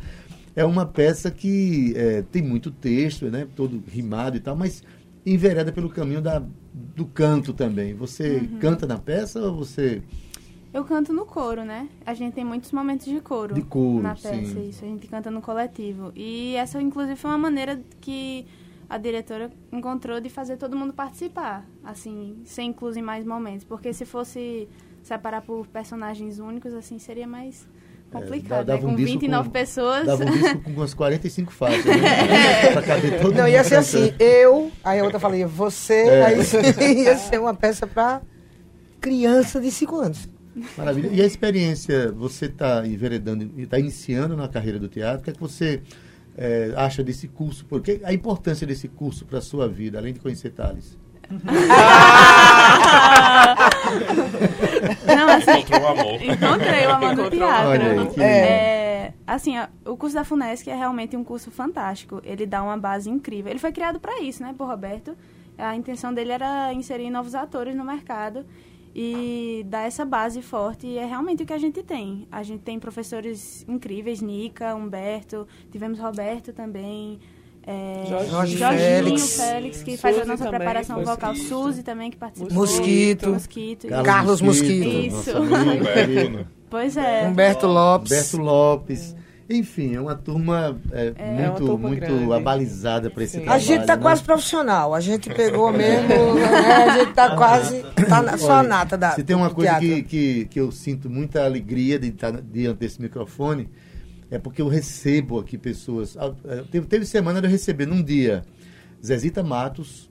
é 0.60 0.66
uma 0.66 0.86
peça 0.86 1.32
que 1.32 1.94
é, 1.96 2.22
tem 2.22 2.42
muito 2.42 2.70
texto, 2.70 3.32
né, 3.32 3.48
todo 3.56 3.82
rimado 3.88 4.36
e 4.36 4.42
tal, 4.42 4.58
mas 4.58 4.84
envereda 5.26 5.72
pelo 5.72 5.90
caminho 5.90 6.22
da, 6.22 6.44
do 6.74 7.06
canto 7.06 7.54
também. 7.54 7.94
Você 7.94 8.40
uhum. 8.40 8.60
canta 8.60 8.86
na 8.86 8.98
peça 8.98 9.40
ou 9.40 9.56
você 9.56 10.02
eu 10.74 10.84
canto 10.84 11.14
no 11.14 11.26
coro, 11.26 11.64
né? 11.64 11.88
A 12.06 12.14
gente 12.14 12.34
tem 12.34 12.44
muitos 12.44 12.74
momentos 12.74 13.06
de 13.06 13.22
coro. 13.22 13.56
De 13.56 13.62
coro, 13.62 14.04
Na 14.04 14.14
peça, 14.14 14.36
sim. 14.36 14.70
isso. 14.70 14.84
A 14.84 14.88
gente 14.88 15.08
canta 15.08 15.32
no 15.32 15.42
coletivo. 15.42 16.12
E 16.14 16.56
essa, 16.56 16.80
inclusive, 16.80 17.16
foi 17.16 17.32
uma 17.32 17.40
maneira 17.40 17.82
que 18.00 18.46
a 18.88 18.98
diretora 18.98 19.50
encontrou 19.72 20.20
de 20.20 20.30
fazer 20.30 20.58
todo 20.58 20.78
mundo 20.78 20.94
participar, 20.94 21.66
assim, 21.84 22.38
ser 22.46 22.64
incluso 22.64 23.00
em 23.00 23.02
mais 23.02 23.26
momentos. 23.26 23.64
Porque 23.64 23.94
se 23.94 24.06
fosse 24.06 24.68
separar 25.02 25.42
por 25.42 25.66
personagens 25.68 26.38
únicos, 26.38 26.72
assim, 26.74 27.00
seria 27.00 27.26
mais 27.26 27.68
complicado, 28.12 28.70
é, 28.70 28.76
né? 28.76 28.82
Com 28.82 28.88
um 28.88 28.96
29 28.96 29.48
com, 29.48 29.52
pessoas. 29.52 30.06
Dava 30.06 30.24
um 30.24 30.32
disco 30.32 30.62
com 30.62 30.72
umas 30.72 30.94
45 30.94 31.54
faixas, 31.54 31.86
né? 31.86 32.72
pra 32.74 32.82
caber 32.82 33.22
todo 33.22 33.36
Não, 33.36 33.48
ia 33.48 33.64
ser 33.64 33.76
assim, 33.76 34.14
eu, 34.20 34.72
aí 34.84 35.00
a 35.00 35.04
outra 35.04 35.20
falei, 35.20 35.46
você, 35.46 35.94
é. 35.94 36.26
aí 36.26 36.40
ia 37.04 37.18
ser 37.18 37.40
uma 37.40 37.54
peça 37.54 37.88
pra 37.88 38.22
criança 39.00 39.60
de 39.60 39.72
5 39.72 39.96
anos. 39.96 40.30
Maravilha. 40.78 41.10
E 41.14 41.22
a 41.22 41.26
experiência, 41.26 42.12
você 42.12 42.46
está 42.46 42.86
enveredando, 42.86 43.50
está 43.58 43.80
iniciando 43.80 44.36
na 44.36 44.48
carreira 44.48 44.80
do 44.80 44.88
teatro, 44.88 45.22
o 45.22 45.24
que 45.24 45.30
é 45.30 45.34
que 45.34 45.40
você 45.40 45.82
é, 46.38 46.74
acha 46.76 47.04
desse 47.04 47.28
curso? 47.28 47.66
Porque 47.66 48.02
a 48.04 48.14
importância 48.14 48.66
desse 48.66 48.88
curso 48.88 49.26
para 49.26 49.40
a 49.40 49.42
sua 49.42 49.68
vida, 49.68 49.98
além 49.98 50.14
de 50.14 50.20
conhecer 50.20 50.52
Thales? 50.52 50.98
Assim, 55.40 55.60
Encontrou 55.62 55.82
o 55.82 55.88
amor. 55.88 56.22
Encontrei 56.22 56.86
o 56.86 56.92
amor 56.92 57.16
do 57.16 57.30
teatro. 57.30 57.70
Olha 57.70 57.92
aí, 57.92 58.24
é, 58.24 59.14
assim, 59.26 59.54
o 59.86 59.98
curso 59.98 60.16
da 60.16 60.24
FUNESC 60.24 60.70
é 60.70 60.76
realmente 60.76 61.16
um 61.16 61.24
curso 61.24 61.52
fantástico. 61.52 62.22
Ele 62.24 62.46
dá 62.46 62.62
uma 62.62 62.78
base 62.78 63.10
incrível. 63.10 63.52
Ele 63.52 63.60
foi 63.60 63.72
criado 63.72 64.00
para 64.00 64.20
isso, 64.22 64.44
né, 64.44 64.54
por 64.58 64.68
Roberto. 64.68 65.16
A 65.58 65.76
intenção 65.76 66.14
dele 66.14 66.32
era 66.32 66.74
inserir 66.74 67.10
novos 67.10 67.36
atores 67.36 67.76
no 67.76 67.84
mercado 67.84 68.46
e 68.96 69.66
dar 69.68 69.82
essa 69.82 70.06
base 70.06 70.42
forte. 70.42 70.88
E 70.88 70.98
é 70.98 71.06
realmente 71.06 71.44
o 71.44 71.46
que 71.46 71.54
a 71.54 71.58
gente 71.58 71.84
tem. 71.84 72.28
A 72.32 72.44
gente 72.44 72.62
tem 72.62 72.80
professores 72.80 73.66
incríveis, 73.68 74.22
Nica, 74.22 74.74
Humberto, 74.76 75.48
tivemos 75.72 76.00
Roberto 76.00 76.54
também. 76.54 77.20
É, 77.66 78.04
Jorge, 78.30 78.58
Félix. 78.58 79.38
Félix, 79.38 79.84
que 79.84 79.92
Suzy 79.92 80.02
faz 80.02 80.20
a 80.20 80.26
nossa 80.26 80.46
também, 80.46 80.60
preparação 80.60 81.04
vocal. 81.04 81.34
Isso. 81.34 81.48
Suzy 81.50 81.84
também, 81.84 82.10
que 82.10 82.18
participou. 82.18 82.54
Mosquito. 82.54 83.30
Mosquito. 83.30 83.88
Carlos, 84.04 84.42
Mosquito. 84.42 84.88
Isso. 84.88 85.38
Humberto. 85.38 86.48
pois 86.70 86.98
é. 86.98 87.28
Humberto 87.28 87.68
Lopes. 87.68 88.12
Humberto 88.12 88.38
Lopes. 88.38 89.16
Enfim, 89.50 89.96
é 89.96 90.00
uma 90.00 90.14
turma 90.14 90.80
é, 90.92 91.12
é, 91.18 91.32
muito, 91.32 91.50
uma 91.50 91.56
turma 91.56 91.88
muito 91.88 92.34
abalizada 92.34 93.10
para 93.10 93.24
esse 93.24 93.34
Sim. 93.34 93.40
trabalho. 93.40 93.60
A 93.60 93.66
gente 93.66 93.82
está 93.82 93.96
né? 93.96 94.02
quase 94.04 94.24
profissional. 94.24 94.94
A 94.94 95.00
gente 95.00 95.28
pegou 95.34 95.72
mesmo, 95.72 96.08
né? 96.36 96.46
a 96.46 96.98
gente 96.98 97.10
está 97.10 97.36
quase 97.36 97.84
tá 98.08 98.22
na, 98.22 98.38
só 98.38 98.58
a 98.58 98.64
nata 98.64 98.96
da 98.96 99.12
Se 99.12 99.24
tem 99.24 99.36
uma 99.36 99.50
coisa 99.50 99.80
que, 99.80 100.04
que, 100.04 100.46
que 100.46 100.60
eu 100.60 100.72
sinto 100.72 101.10
muita 101.10 101.44
alegria 101.44 101.98
de 101.98 102.10
estar 102.10 102.32
diante 102.32 102.78
desse 102.78 103.02
microfone, 103.02 103.68
é 104.30 104.38
porque 104.38 104.62
eu 104.62 104.68
recebo 104.68 105.40
aqui 105.40 105.58
pessoas. 105.58 106.18
Ah, 106.18 106.34
é, 106.46 106.64
teve, 106.64 106.88
teve 106.88 107.06
semana 107.06 107.42
de 107.42 107.48
eu 107.48 107.52
receber 107.52 107.86
num 107.86 108.04
dia 108.04 108.44
Zezita 109.04 109.44
Matos, 109.44 110.10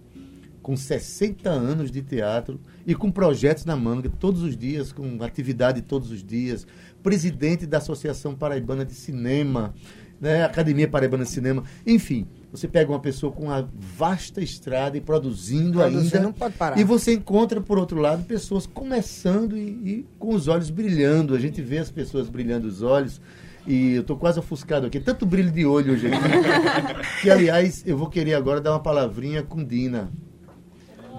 com 0.63 0.77
60 0.77 1.49
anos 1.49 1.91
de 1.91 2.03
teatro 2.03 2.61
e 2.87 2.95
com 2.95 3.11
projetos 3.11 3.65
na 3.65 3.77
manga 3.77 4.11
todos 4.11 4.43
os 4.43 4.57
dias, 4.57 4.93
com 4.93 5.23
atividade 5.23 5.83
todos 5.83 6.11
os 6.11 6.23
dias 6.23 6.67
presidente 7.03 7.67
da 7.67 7.79
Associação 7.79 8.35
Paraibana 8.35 8.85
de 8.85 8.95
Cinema, 8.95 9.75
né, 10.21 10.45
Academia 10.45 10.89
Paraibana 10.89 11.25
de 11.25 11.31
Cinema, 11.31 11.63
enfim. 11.87 12.27
Você 12.51 12.67
pega 12.67 12.91
uma 12.91 12.99
pessoa 12.99 13.31
com 13.31 13.45
uma 13.45 13.69
vasta 13.75 14.41
estrada 14.41 14.97
e 14.97 15.01
produzindo, 15.01 15.79
produzindo 15.79 16.05
ainda. 16.05 16.21
Não 16.21 16.33
pode 16.33 16.55
parar. 16.55 16.79
E 16.79 16.85
você 16.85 17.13
encontra, 17.13 17.61
por 17.61 17.79
outro 17.79 18.01
lado, 18.01 18.25
pessoas 18.25 18.67
começando 18.67 19.57
e, 19.57 19.61
e 19.61 20.07
com 20.19 20.35
os 20.35 20.49
olhos 20.49 20.71
brilhando. 20.71 21.35
A 21.35 21.39
gente 21.39 21.61
vê 21.61 21.79
as 21.79 21.91
pessoas 21.91 22.29
brilhando 22.29 22.67
os 22.67 22.83
olhos. 22.83 23.21
E 23.69 23.97
eu 23.97 24.01
estou 24.01 24.17
quase 24.17 24.39
ofuscado 24.39 24.87
aqui. 24.87 24.99
Tanto 24.99 25.27
brilho 25.27 25.51
de 25.53 25.67
olho 25.67 25.93
hoje 25.93 26.07
aqui. 26.07 26.17
que, 27.21 27.31
aliás, 27.31 27.87
eu 27.87 27.99
vou 27.99 28.09
querer 28.09 28.33
agora 28.33 28.63
dar 28.63 28.73
uma 28.73 28.81
palavrinha 28.81 29.43
com 29.43 29.63
Dina. 29.63 30.11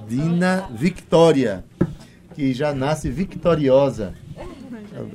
Dina 0.08 0.68
Victória, 0.74 1.64
que 2.34 2.52
já 2.52 2.74
nasce 2.74 3.08
vitoriosa 3.12 4.16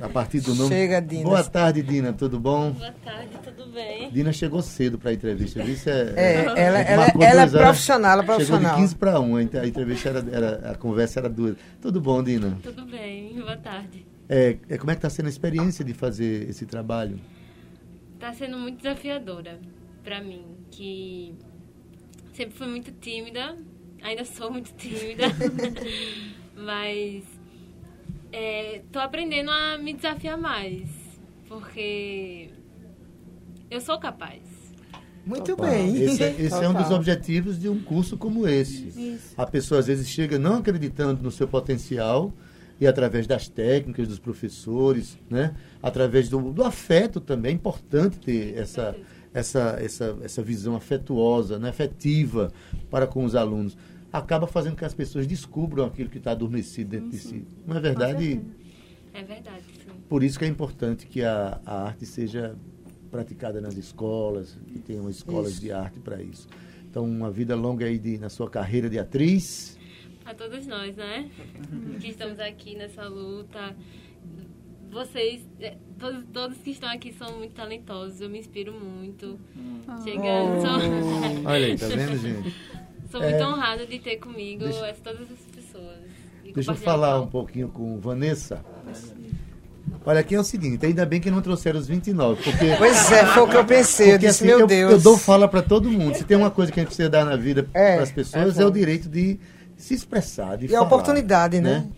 a 0.01 0.07
partir 0.07 0.39
do 0.39 0.55
nome. 0.55 0.69
Chega, 0.69 1.01
Dina. 1.01 1.23
Boa 1.25 1.43
tarde, 1.43 1.83
Dina, 1.83 2.13
tudo 2.13 2.39
bom? 2.39 2.71
Boa 2.71 2.93
tarde, 3.03 3.31
tudo 3.43 3.69
bem? 3.73 4.09
Dina 4.11 4.31
chegou 4.31 4.61
cedo 4.61 4.97
para 4.97 5.09
a 5.09 5.13
entrevista, 5.13 5.61
Isso 5.61 5.89
é, 5.89 6.13
é, 6.15 6.15
é, 6.15 6.45
ela, 6.45 6.79
ela, 6.79 7.13
ela 7.19 7.41
é 7.41 7.47
profissional, 7.49 8.11
ela 8.13 8.23
é 8.23 8.25
profissional. 8.25 8.61
Chegou 8.61 8.75
de 8.77 8.81
15 8.83 8.95
para 8.95 9.19
1, 9.19 9.35
a 9.35 9.43
entrevista 9.67 10.07
era, 10.07 10.25
era, 10.31 10.71
a 10.71 10.75
conversa 10.75 11.19
era 11.19 11.27
duas. 11.27 11.57
Tudo 11.81 11.99
bom, 11.99 12.23
Dina? 12.23 12.57
Tudo 12.63 12.85
bem, 12.85 13.33
boa 13.33 13.57
tarde. 13.57 14.14
É, 14.27 14.57
é, 14.69 14.77
como 14.77 14.91
é 14.91 14.95
que 14.95 14.99
está 14.99 15.09
sendo 15.09 15.27
a 15.27 15.29
experiência 15.29 15.85
de 15.85 15.93
fazer 15.93 16.49
esse 16.49 16.65
trabalho? 16.65 17.19
Está 18.15 18.33
sendo 18.33 18.57
muito 18.57 18.77
desafiadora 18.77 19.59
para 20.03 20.21
mim, 20.21 20.43
que 20.71 21.35
sempre 22.33 22.55
fui 22.55 22.67
muito 22.67 22.91
tímida, 22.91 23.57
ainda 24.01 24.25
sou 24.25 24.51
muito 24.51 24.73
tímida, 24.73 25.25
mas 26.55 27.23
estou 28.31 29.01
é, 29.01 29.05
aprendendo 29.05 29.51
a 29.51 29.77
me 29.77 29.93
desafiar 29.93 30.37
mais, 30.37 30.89
porque 31.47 32.49
eu 33.69 33.79
sou 33.79 33.99
capaz. 33.99 34.41
Muito 35.25 35.55
bem. 35.55 36.03
Esse, 36.03 36.23
é, 36.23 36.35
esse 36.39 36.63
é, 36.63 36.69
um 36.69 36.73
dos 36.73 36.91
objetivos 36.91 37.59
de 37.59 37.67
um 37.67 37.81
curso 37.81 38.15
como 38.15 38.47
esse. 38.47 38.87
Isso. 38.89 39.33
A 39.35 39.45
pessoa 39.45 39.79
às 39.79 39.87
vezes 39.87 40.07
chega 40.07 40.37
não 40.37 40.57
acreditando 40.57 41.23
no 41.23 41.31
seu 41.31 41.47
potencial 41.47 42.31
e 42.79 42.87
através 42.87 43.25
das 43.25 43.47
técnicas 43.47 44.07
dos 44.07 44.19
professores, 44.19 45.17
né? 45.29 45.55
através 45.81 46.29
do, 46.29 46.51
do 46.51 46.63
afeto 46.63 47.19
também, 47.19 47.51
é 47.51 47.55
importante 47.55 48.19
ter 48.19 48.57
essa, 48.57 48.95
essa, 49.33 49.77
essa, 49.79 50.17
essa 50.21 50.41
visão 50.41 50.75
afetuosa, 50.75 51.57
né? 51.57 51.69
afetiva 51.69 52.51
para 52.89 53.07
com 53.07 53.23
os 53.23 53.35
alunos 53.35 53.77
acaba 54.17 54.47
fazendo 54.47 54.73
com 54.73 54.79
que 54.79 54.85
as 54.85 54.93
pessoas 54.93 55.27
descubram 55.27 55.85
aquilo 55.85 56.09
que 56.09 56.17
está 56.17 56.31
adormecido 56.31 56.91
dentro 56.91 57.09
de 57.09 57.17
si. 57.17 57.45
Não 57.65 57.75
é 57.75 57.79
verdade? 57.81 58.41
É 59.13 59.23
verdade, 59.23 59.63
sim. 59.65 59.91
Por 60.07 60.23
isso 60.23 60.37
que 60.39 60.45
é 60.45 60.47
importante 60.47 61.05
que 61.05 61.21
a, 61.23 61.59
a 61.65 61.83
arte 61.83 62.05
seja 62.05 62.55
praticada 63.11 63.59
nas 63.61 63.75
escolas, 63.75 64.57
que 64.67 64.79
tenham 64.79 65.09
escolas 65.09 65.53
isso. 65.53 65.61
de 65.61 65.71
arte 65.71 65.99
para 65.99 66.21
isso. 66.21 66.47
Então, 66.89 67.03
uma 67.03 67.31
vida 67.31 67.55
longa 67.55 67.85
aí 67.85 67.97
de, 67.97 68.17
na 68.17 68.29
sua 68.29 68.49
carreira 68.49 68.89
de 68.89 68.99
atriz. 68.99 69.77
A 70.25 70.33
todos 70.33 70.65
nós, 70.65 70.95
né? 70.95 71.29
que 72.01 72.09
estamos 72.09 72.39
aqui 72.39 72.75
nessa 72.75 73.07
luta. 73.07 73.75
Vocês, 74.89 75.41
é, 75.59 75.75
todos, 75.99 76.23
todos 76.33 76.57
que 76.57 76.71
estão 76.71 76.89
aqui 76.89 77.13
são 77.13 77.37
muito 77.37 77.53
talentosos, 77.53 78.21
eu 78.21 78.29
me 78.29 78.39
inspiro 78.39 78.73
muito. 78.73 79.39
Oh. 79.87 80.03
Chegando. 80.03 80.63
Oh. 81.43 81.49
Olha 81.49 81.67
aí, 81.67 81.77
tá 81.77 81.87
vendo, 81.87 82.17
gente? 82.17 82.55
Sou 83.11 83.21
muito 83.21 83.35
é, 83.35 83.47
honrada 83.47 83.85
de 83.85 83.99
ter 83.99 84.17
comigo 84.17 84.63
deixa, 84.63 84.93
todas 85.03 85.21
essas 85.21 85.45
pessoas. 85.53 85.99
Deixa 86.53 86.71
eu 86.71 86.75
falar 86.75 87.21
um 87.21 87.27
pouquinho 87.27 87.69
com 87.69 87.99
Vanessa. 87.99 88.63
Olha, 90.05 90.19
aqui 90.19 90.35
é 90.35 90.39
o 90.39 90.43
seguinte, 90.43 90.85
ainda 90.85 91.05
bem 91.05 91.21
que 91.21 91.31
não 91.31 91.41
trouxeram 91.41 91.79
os 91.79 91.87
29, 91.87 92.43
porque... 92.43 92.75
Pois 92.77 93.11
é, 93.11 93.25
foi 93.25 93.43
o 93.43 93.47
que 93.47 93.55
eu 93.55 93.65
pensei, 93.65 94.13
eu 94.13 94.17
disse, 94.17 94.43
assim, 94.43 94.45
meu 94.45 94.59
eu, 94.61 94.67
Deus. 94.67 94.91
Eu 94.91 94.99
dou 94.99 95.17
fala 95.17 95.47
para 95.47 95.63
todo 95.63 95.89
mundo, 95.89 96.15
se 96.15 96.23
tem 96.23 96.37
uma 96.37 96.51
coisa 96.51 96.71
que 96.71 96.79
a 96.79 96.83
gente 96.83 96.89
precisa 96.89 97.09
dar 97.09 97.25
na 97.25 97.35
vida 97.35 97.67
é, 97.73 97.95
para 97.95 98.03
as 98.03 98.11
pessoas, 98.11 98.59
é, 98.59 98.61
é, 98.61 98.65
o 98.65 98.69
direito 98.69 99.09
de 99.09 99.39
se 99.85 99.93
expressar, 99.93 100.57
de 100.57 100.65
E 100.65 100.69
falar, 100.69 100.81
a 100.81 100.83
oportunidade, 100.83 101.61
né? 101.61 101.79
né? 101.79 101.89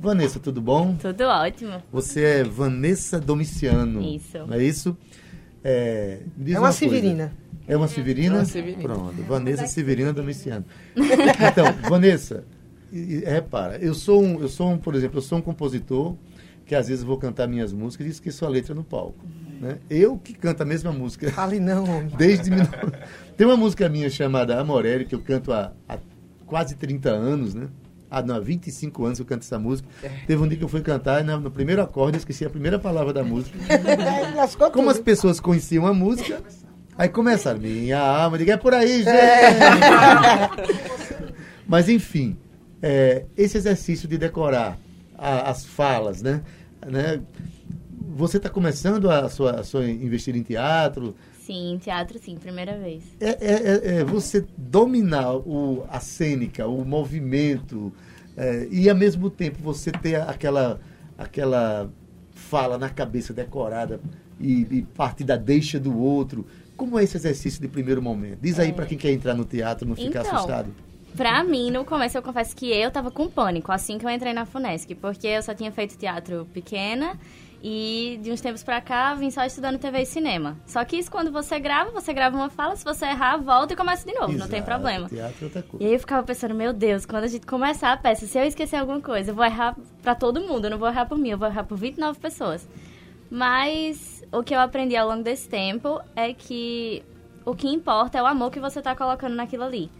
Vanessa, 0.00 0.40
tudo 0.40 0.62
bom? 0.62 0.96
Tudo 0.96 1.24
ótimo. 1.24 1.82
Você 1.92 2.22
é 2.22 2.44
Vanessa 2.44 3.20
Domiciano. 3.20 4.00
Isso. 4.00 4.38
Não 4.38 4.54
é 4.54 4.64
isso? 4.64 4.96
É, 5.62 6.20
é 6.46 6.50
uma, 6.52 6.60
uma 6.60 6.72
Severina. 6.72 7.32
É 7.68 7.76
uma 7.76 7.86
Severina? 7.86 8.36
É 8.36 8.38
uma 8.38 8.44
Severina. 8.46 8.82
Pronto, 8.82 9.22
Vanessa 9.24 9.66
Severina 9.66 10.12
Domiciano. 10.12 10.64
Então, 10.96 11.66
Vanessa, 11.88 12.44
repara, 13.26 13.76
eu 13.76 13.92
sou 13.92 14.22
um, 14.22 14.40
eu 14.40 14.48
sou 14.48 14.70
um, 14.70 14.78
por 14.78 14.94
exemplo, 14.94 15.18
eu 15.18 15.22
sou 15.22 15.36
um 15.38 15.42
compositor 15.42 16.16
que 16.64 16.74
às 16.74 16.88
vezes 16.88 17.04
vou 17.04 17.18
cantar 17.18 17.46
minhas 17.46 17.74
músicas 17.74 18.06
e 18.06 18.10
esqueço 18.10 18.46
a 18.46 18.48
letra 18.48 18.74
no 18.74 18.82
palco. 18.82 19.22
Né? 19.60 19.76
Eu 19.90 20.16
que 20.16 20.32
canto 20.32 20.62
a 20.62 20.64
mesma 20.64 20.92
música. 20.92 21.30
Fale 21.30 21.60
não, 21.60 21.84
homem. 21.84 22.10
Desde 22.16 22.50
Tem 23.36 23.46
uma 23.46 23.56
música 23.56 23.86
minha 23.86 24.08
chamada 24.08 24.58
Amorelli, 24.58 25.04
que 25.04 25.14
eu 25.14 25.20
canto 25.20 25.52
há, 25.52 25.72
há 25.86 25.98
quase 26.46 26.74
30 26.76 27.10
anos, 27.10 27.54
né? 27.54 27.68
Ah, 28.10 28.22
não, 28.22 28.36
há 28.36 28.40
25 28.40 29.04
anos 29.04 29.18
eu 29.18 29.24
canto 29.24 29.42
essa 29.42 29.58
música. 29.58 29.88
É. 30.02 30.08
Teve 30.26 30.40
um 30.42 30.46
dia 30.46 30.56
que 30.56 30.62
eu 30.62 30.68
fui 30.68 30.82
cantar 30.82 31.20
e 31.20 31.24
no 31.24 31.50
primeiro 31.50 31.82
acorde 31.82 32.16
eu 32.16 32.18
esqueci 32.18 32.44
a 32.44 32.50
primeira 32.50 32.78
palavra 32.78 33.12
da 33.12 33.24
música. 33.24 33.58
Como 34.72 34.88
as 34.88 35.00
pessoas 35.00 35.40
conheciam 35.40 35.84
a 35.86 35.92
música, 35.92 36.40
Aí 36.96 37.08
começaram, 37.08 37.58
minha 37.58 37.98
alma, 37.98 38.38
diga, 38.38 38.52
é 38.52 38.56
por 38.56 38.72
aí, 38.72 38.98
gente. 38.98 39.08
É. 39.08 39.58
Mas, 41.66 41.88
enfim, 41.88 42.36
é, 42.80 43.24
esse 43.36 43.56
exercício 43.56 44.08
de 44.08 44.16
decorar 44.16 44.78
a, 45.18 45.50
as 45.50 45.64
falas, 45.64 46.22
né? 46.22 46.42
né? 46.86 47.20
Você 48.14 48.36
está 48.36 48.48
começando 48.48 49.10
a 49.10 49.28
sua, 49.28 49.60
a 49.60 49.64
sua 49.64 49.84
investir 49.90 50.36
em 50.36 50.42
teatro? 50.44 51.16
Sim, 51.40 51.80
teatro 51.82 52.16
sim, 52.16 52.36
primeira 52.36 52.78
vez. 52.78 53.02
É, 53.20 53.30
é, 53.30 53.36
é, 53.40 53.96
é 53.96 54.04
você 54.04 54.46
dominar 54.56 55.34
o, 55.34 55.84
a 55.90 55.98
cênica, 55.98 56.64
o 56.68 56.84
movimento, 56.84 57.92
é, 58.36 58.68
e 58.70 58.88
ao 58.88 58.94
mesmo 58.94 59.28
tempo 59.28 59.58
você 59.60 59.90
ter 59.90 60.20
aquela, 60.20 60.80
aquela 61.18 61.90
fala 62.32 62.78
na 62.78 62.88
cabeça 62.88 63.32
decorada 63.32 64.00
e, 64.38 64.66
e 64.70 64.82
partir 64.82 65.24
da 65.24 65.36
deixa 65.36 65.80
do 65.80 65.98
outro 65.98 66.46
como 66.76 66.98
é 66.98 67.04
esse 67.04 67.16
exercício 67.16 67.60
de 67.60 67.68
primeiro 67.68 68.00
momento? 68.00 68.38
Diz 68.40 68.58
aí 68.58 68.70
é... 68.70 68.72
para 68.72 68.86
quem 68.86 68.98
quer 68.98 69.10
entrar 69.10 69.34
no 69.34 69.44
teatro 69.44 69.88
não 69.88 69.96
ficar 69.96 70.20
então, 70.20 70.36
assustado. 70.36 70.74
Pra 71.16 71.44
mim, 71.44 71.70
no 71.70 71.84
começo, 71.84 72.18
eu 72.18 72.22
confesso 72.22 72.56
que 72.56 72.66
eu 72.72 72.90
tava 72.90 73.10
com 73.10 73.28
pânico 73.28 73.70
assim 73.70 73.98
que 73.98 74.06
eu 74.06 74.10
entrei 74.10 74.32
na 74.32 74.44
FUNESC, 74.44 74.96
porque 74.96 75.28
eu 75.28 75.42
só 75.42 75.54
tinha 75.54 75.70
feito 75.70 75.96
teatro 75.96 76.46
pequena 76.52 77.16
e 77.66 78.20
de 78.22 78.30
uns 78.30 78.42
tempos 78.42 78.62
pra 78.62 78.78
cá 78.78 79.14
vim 79.14 79.30
só 79.30 79.42
estudando 79.42 79.78
TV 79.78 80.02
e 80.02 80.04
cinema. 80.04 80.54
Só 80.66 80.84
que 80.84 80.98
isso 80.98 81.10
quando 81.10 81.32
você 81.32 81.58
grava, 81.58 81.90
você 81.92 82.12
grava 82.12 82.36
uma 82.36 82.50
fala, 82.50 82.76
se 82.76 82.84
você 82.84 83.06
errar, 83.06 83.38
volta 83.38 83.72
e 83.72 83.76
começa 83.76 84.06
de 84.06 84.12
novo, 84.12 84.32
Exato, 84.32 84.38
não 84.38 84.48
tem 84.48 84.62
problema. 84.62 85.08
Teatro 85.08 85.38
é 85.40 85.44
outra 85.44 85.62
coisa. 85.62 85.82
E 85.82 85.86
aí 85.86 85.94
eu 85.94 85.98
ficava 85.98 86.22
pensando, 86.22 86.54
meu 86.54 86.74
Deus, 86.74 87.06
quando 87.06 87.24
a 87.24 87.26
gente 87.26 87.46
começar 87.46 87.90
a 87.90 87.96
peça, 87.96 88.26
se 88.26 88.38
eu 88.38 88.44
esquecer 88.44 88.76
alguma 88.76 89.00
coisa, 89.00 89.30
eu 89.30 89.34
vou 89.34 89.46
errar 89.46 89.74
pra 90.02 90.14
todo 90.14 90.42
mundo, 90.42 90.66
eu 90.66 90.72
não 90.72 90.78
vou 90.78 90.88
errar 90.88 91.06
por 91.06 91.16
mim, 91.16 91.30
eu 91.30 91.38
vou 91.38 91.48
errar 91.48 91.64
por 91.64 91.78
29 91.78 92.20
pessoas. 92.20 92.68
Mas 93.30 94.22
o 94.30 94.42
que 94.42 94.54
eu 94.54 94.60
aprendi 94.60 94.94
ao 94.94 95.08
longo 95.08 95.22
desse 95.22 95.48
tempo 95.48 96.02
é 96.14 96.34
que 96.34 97.02
o 97.46 97.54
que 97.54 97.66
importa 97.66 98.18
é 98.18 98.22
o 98.22 98.26
amor 98.26 98.50
que 98.50 98.60
você 98.60 98.80
está 98.80 98.94
colocando 98.94 99.36
naquilo 99.36 99.64
ali. 99.64 99.90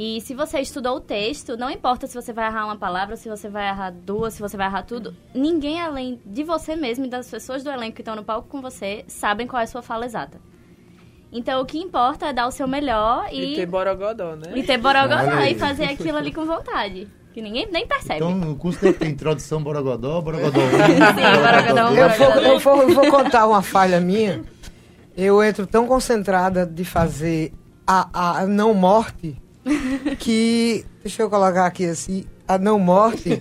E 0.00 0.20
se 0.20 0.32
você 0.32 0.60
estudou 0.60 0.98
o 0.98 1.00
texto, 1.00 1.56
não 1.56 1.68
importa 1.68 2.06
se 2.06 2.14
você 2.14 2.32
vai 2.32 2.46
errar 2.46 2.66
uma 2.66 2.76
palavra, 2.76 3.16
se 3.16 3.28
você 3.28 3.48
vai 3.48 3.66
errar 3.66 3.90
duas, 3.90 4.34
se 4.34 4.40
você 4.40 4.56
vai 4.56 4.68
errar 4.68 4.84
tudo, 4.84 5.12
ninguém 5.34 5.80
além 5.80 6.20
de 6.24 6.44
você 6.44 6.76
mesmo 6.76 7.06
e 7.06 7.08
das 7.08 7.28
pessoas 7.28 7.64
do 7.64 7.70
elenco 7.70 7.96
que 7.96 8.02
estão 8.02 8.14
no 8.14 8.22
palco 8.22 8.46
com 8.48 8.62
você 8.62 9.04
sabem 9.08 9.44
qual 9.44 9.58
é 9.58 9.64
a 9.64 9.66
sua 9.66 9.82
fala 9.82 10.06
exata. 10.06 10.40
Então 11.32 11.60
o 11.60 11.66
que 11.66 11.78
importa 11.78 12.26
é 12.26 12.32
dar 12.32 12.46
o 12.46 12.52
seu 12.52 12.68
melhor 12.68 13.26
e. 13.32 13.54
E 13.54 13.56
ter 13.56 13.66
borogodó, 13.66 14.36
né? 14.36 14.52
E 14.54 14.62
ter 14.62 14.78
borogodó 14.78 15.40
e 15.40 15.56
fazer 15.56 15.86
aquilo 15.86 16.16
ali 16.16 16.32
com 16.32 16.46
vontade. 16.46 17.08
Que 17.34 17.42
ninguém 17.42 17.68
nem 17.68 17.84
percebe. 17.84 18.18
Então, 18.18 18.36
no 18.36 18.54
curso 18.54 18.92
tem 18.92 19.10
introdução 19.10 19.60
Borogodó, 19.60 20.20
Borogodó 20.20 20.60
1. 20.60 20.70
Sim, 20.70 21.74
Borogodó 21.74 21.90
1, 21.90 21.94
eu, 21.96 22.10
vou, 22.10 22.28
eu, 22.28 22.58
vou, 22.60 22.82
eu 22.82 22.94
vou 22.94 23.10
contar 23.10 23.46
uma 23.48 23.62
falha 23.62 24.00
minha. 24.00 24.44
Eu 25.16 25.42
entro 25.42 25.66
tão 25.66 25.88
concentrada 25.88 26.64
de 26.64 26.84
fazer 26.84 27.52
a, 27.86 28.38
a 28.40 28.46
não 28.46 28.72
morte 28.72 29.36
que. 30.18 30.84
Deixa 31.02 31.22
eu 31.22 31.30
colocar 31.30 31.66
aqui 31.66 31.86
assim. 31.86 32.24
A 32.46 32.58
não 32.58 32.78
morte. 32.78 33.40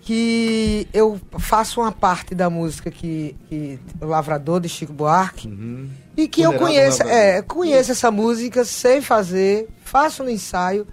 Que 0.00 0.88
eu 0.92 1.20
faço 1.38 1.80
uma 1.80 1.92
parte 1.92 2.34
da 2.34 2.50
música 2.50 2.90
que, 2.90 3.36
que 3.48 3.78
o 4.00 4.06
Lavrador 4.06 4.60
de 4.60 4.68
Chico 4.68 4.92
Buarque. 4.92 5.46
Uhum. 5.46 5.88
E 6.16 6.26
que 6.26 6.42
eu 6.42 6.54
conheço, 6.54 7.04
é, 7.04 7.40
conheço 7.40 7.92
essa 7.92 8.10
música, 8.10 8.64
sei 8.64 9.00
fazer, 9.00 9.68
faço 9.84 10.24
no 10.24 10.30
ensaio. 10.30 10.86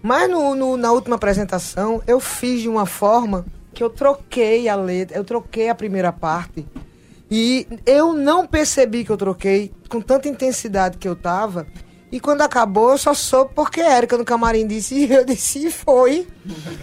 Mas 0.00 0.30
no, 0.30 0.54
no, 0.54 0.76
na 0.76 0.92
última 0.92 1.16
apresentação 1.16 2.00
eu 2.06 2.20
fiz 2.20 2.62
de 2.62 2.68
uma 2.68 2.86
forma 2.86 3.44
que 3.74 3.82
eu 3.82 3.90
troquei 3.90 4.68
a 4.68 4.76
letra, 4.76 5.16
eu 5.16 5.24
troquei 5.24 5.68
a 5.68 5.74
primeira 5.74 6.12
parte. 6.12 6.64
E 7.30 7.66
eu 7.84 8.12
não 8.12 8.46
percebi 8.46 9.04
que 9.04 9.10
eu 9.10 9.16
troquei 9.16 9.72
com 9.88 10.00
tanta 10.00 10.28
intensidade 10.28 10.98
que 10.98 11.08
eu 11.08 11.16
tava. 11.16 11.66
E 12.12 12.20
quando 12.20 12.42
acabou, 12.42 12.92
eu 12.92 12.98
só 12.98 13.12
soube 13.12 13.50
porque 13.54 13.80
a 13.80 13.96
Erika 13.96 14.16
no 14.16 14.24
camarim 14.24 14.66
disse, 14.66 15.06
eu 15.10 15.24
disse, 15.24 15.70
foi. 15.70 16.26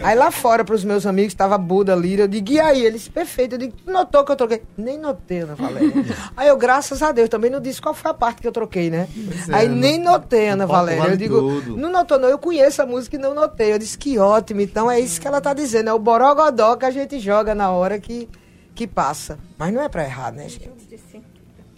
Aí 0.04 0.16
lá 0.16 0.30
fora, 0.30 0.66
pros 0.66 0.84
meus 0.84 1.06
amigos, 1.06 1.34
tava 1.34 1.58
Buda, 1.58 1.96
Lira, 1.96 2.24
eu 2.24 2.28
digo, 2.28 2.52
e 2.52 2.60
aí? 2.60 2.86
Eles, 2.86 3.08
perfeito. 3.08 3.56
Eu 3.56 3.60
digo, 3.60 3.74
notou 3.86 4.26
que 4.26 4.32
eu 4.32 4.36
troquei? 4.36 4.64
Nem 4.76 4.98
notei, 4.98 5.40
Ana 5.40 5.56
Valéria. 5.56 5.94
aí 6.36 6.48
eu, 6.48 6.58
graças 6.58 7.02
a 7.02 7.12
Deus, 7.12 7.30
também 7.30 7.50
não 7.50 7.62
disse 7.62 7.82
qual 7.82 7.94
foi 7.94 8.12
a 8.12 8.14
parte 8.14 8.42
que 8.42 8.48
eu 8.48 8.52
troquei, 8.52 8.90
né? 8.90 9.08
É, 9.50 9.56
aí 9.56 9.70
nem 9.70 10.00
notei, 10.00 10.50
Ana 10.50 10.66
Valéria. 10.66 11.02
Vale 11.02 11.14
eu 11.14 11.18
digo, 11.18 11.40
tudo. 11.40 11.78
não 11.78 11.90
notou 11.90 12.20
não, 12.20 12.28
eu 12.28 12.38
conheço 12.38 12.82
a 12.82 12.86
música 12.86 13.16
e 13.16 13.20
não 13.20 13.34
notei. 13.34 13.74
Eu 13.74 13.80
disse, 13.80 13.98
que 13.98 14.18
ótimo. 14.20 14.62
Então 14.62 14.92
é 14.92 15.00
isso 15.00 15.22
que 15.22 15.28
ela 15.28 15.40
tá 15.40 15.54
dizendo, 15.54 15.90
é 15.90 15.94
o 15.94 16.00
borogodó 16.00 16.76
que 16.76 16.86
a 16.86 16.92
gente 16.92 17.20
joga 17.20 17.56
na 17.56 17.72
hora 17.72 18.00
que, 18.00 18.28
que 18.76 18.86
passa. 18.86 19.40
Mas 19.58 19.74
não 19.74 19.82
é 19.82 19.88
pra 19.88 20.04
errar, 20.04 20.32
né, 20.34 20.50
gente? 20.50 20.70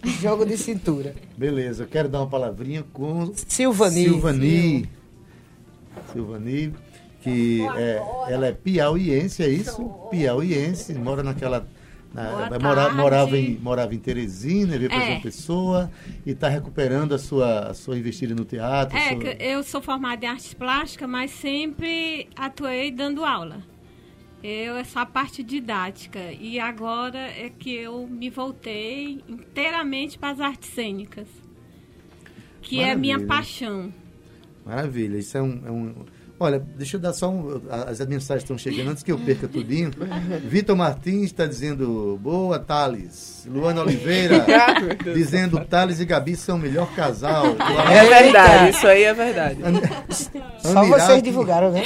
Jogo 0.04 0.44
de 0.44 0.56
cintura. 0.56 1.14
Beleza, 1.36 1.84
eu 1.84 1.88
quero 1.88 2.08
dar 2.08 2.20
uma 2.20 2.26
palavrinha 2.26 2.84
com 2.92 3.32
Silvani. 3.34 4.04
Silvani. 4.04 4.90
Silvani, 6.12 6.74
que 7.22 7.62
é, 7.76 8.02
ela 8.28 8.46
é 8.46 8.52
piauiense, 8.52 9.42
é 9.42 9.48
isso? 9.48 9.82
Piauiense, 10.10 10.94
mora 10.94 11.22
naquela. 11.22 11.66
Na, 12.12 12.58
mora, 12.60 12.92
morava, 12.92 13.36
em, 13.36 13.58
morava 13.58 13.92
em 13.92 13.98
Teresina, 13.98 14.78
veio 14.78 14.88
para 14.88 15.02
é. 15.02 15.06
João 15.08 15.20
Pessoa 15.20 15.90
e 16.24 16.30
está 16.30 16.48
recuperando 16.48 17.12
a 17.12 17.18
sua, 17.18 17.70
a 17.70 17.74
sua 17.74 17.98
investida 17.98 18.36
no 18.36 18.44
teatro. 18.44 18.96
É, 18.96 19.08
sua... 19.08 19.32
eu 19.42 19.64
sou 19.64 19.82
formada 19.82 20.24
em 20.24 20.28
artes 20.28 20.54
plásticas, 20.54 21.08
mas 21.08 21.32
sempre 21.32 22.28
atuei 22.36 22.92
dando 22.92 23.24
aula. 23.24 23.73
Eu 24.46 24.76
essa 24.76 25.06
parte 25.06 25.42
didática 25.42 26.20
e 26.32 26.60
agora 26.60 27.18
é 27.18 27.48
que 27.48 27.74
eu 27.74 28.06
me 28.06 28.28
voltei 28.28 29.24
inteiramente 29.26 30.18
para 30.18 30.32
as 30.32 30.40
artes 30.40 30.68
cênicas, 30.68 31.26
que 32.60 32.76
Maravilha. 32.76 32.90
é 32.90 32.92
a 32.92 32.98
minha 32.98 33.26
paixão. 33.26 33.90
Maravilha, 34.66 35.16
isso 35.16 35.38
é 35.38 35.42
um, 35.42 35.62
é 35.64 35.70
um... 35.70 35.94
Olha, 36.38 36.58
deixa 36.76 36.96
eu 36.96 37.00
dar 37.00 37.12
só 37.12 37.30
um. 37.30 37.60
As 37.70 38.00
mensagens 38.00 38.42
estão 38.42 38.58
chegando 38.58 38.90
antes 38.90 39.04
que 39.04 39.12
eu 39.12 39.18
perca 39.18 39.46
tudinho. 39.46 39.90
Vitor 40.48 40.76
Martins 40.76 41.26
está 41.26 41.46
dizendo 41.46 42.18
boa, 42.20 42.58
Thales. 42.58 43.46
Luana 43.48 43.82
Oliveira 43.82 44.44
dizendo 45.14 45.64
Thales 45.64 46.00
e 46.00 46.04
Gabi 46.04 46.34
são 46.34 46.56
o 46.56 46.58
melhor 46.58 46.92
casal. 46.94 47.46
É 47.88 48.04
verdade, 48.04 48.76
isso 48.76 48.86
aí 48.86 49.04
é 49.04 49.14
verdade. 49.14 49.60
An 49.62 49.80
Só 50.58 50.84
vocês 50.84 51.22
divulgaram, 51.22 51.70
né? 51.70 51.84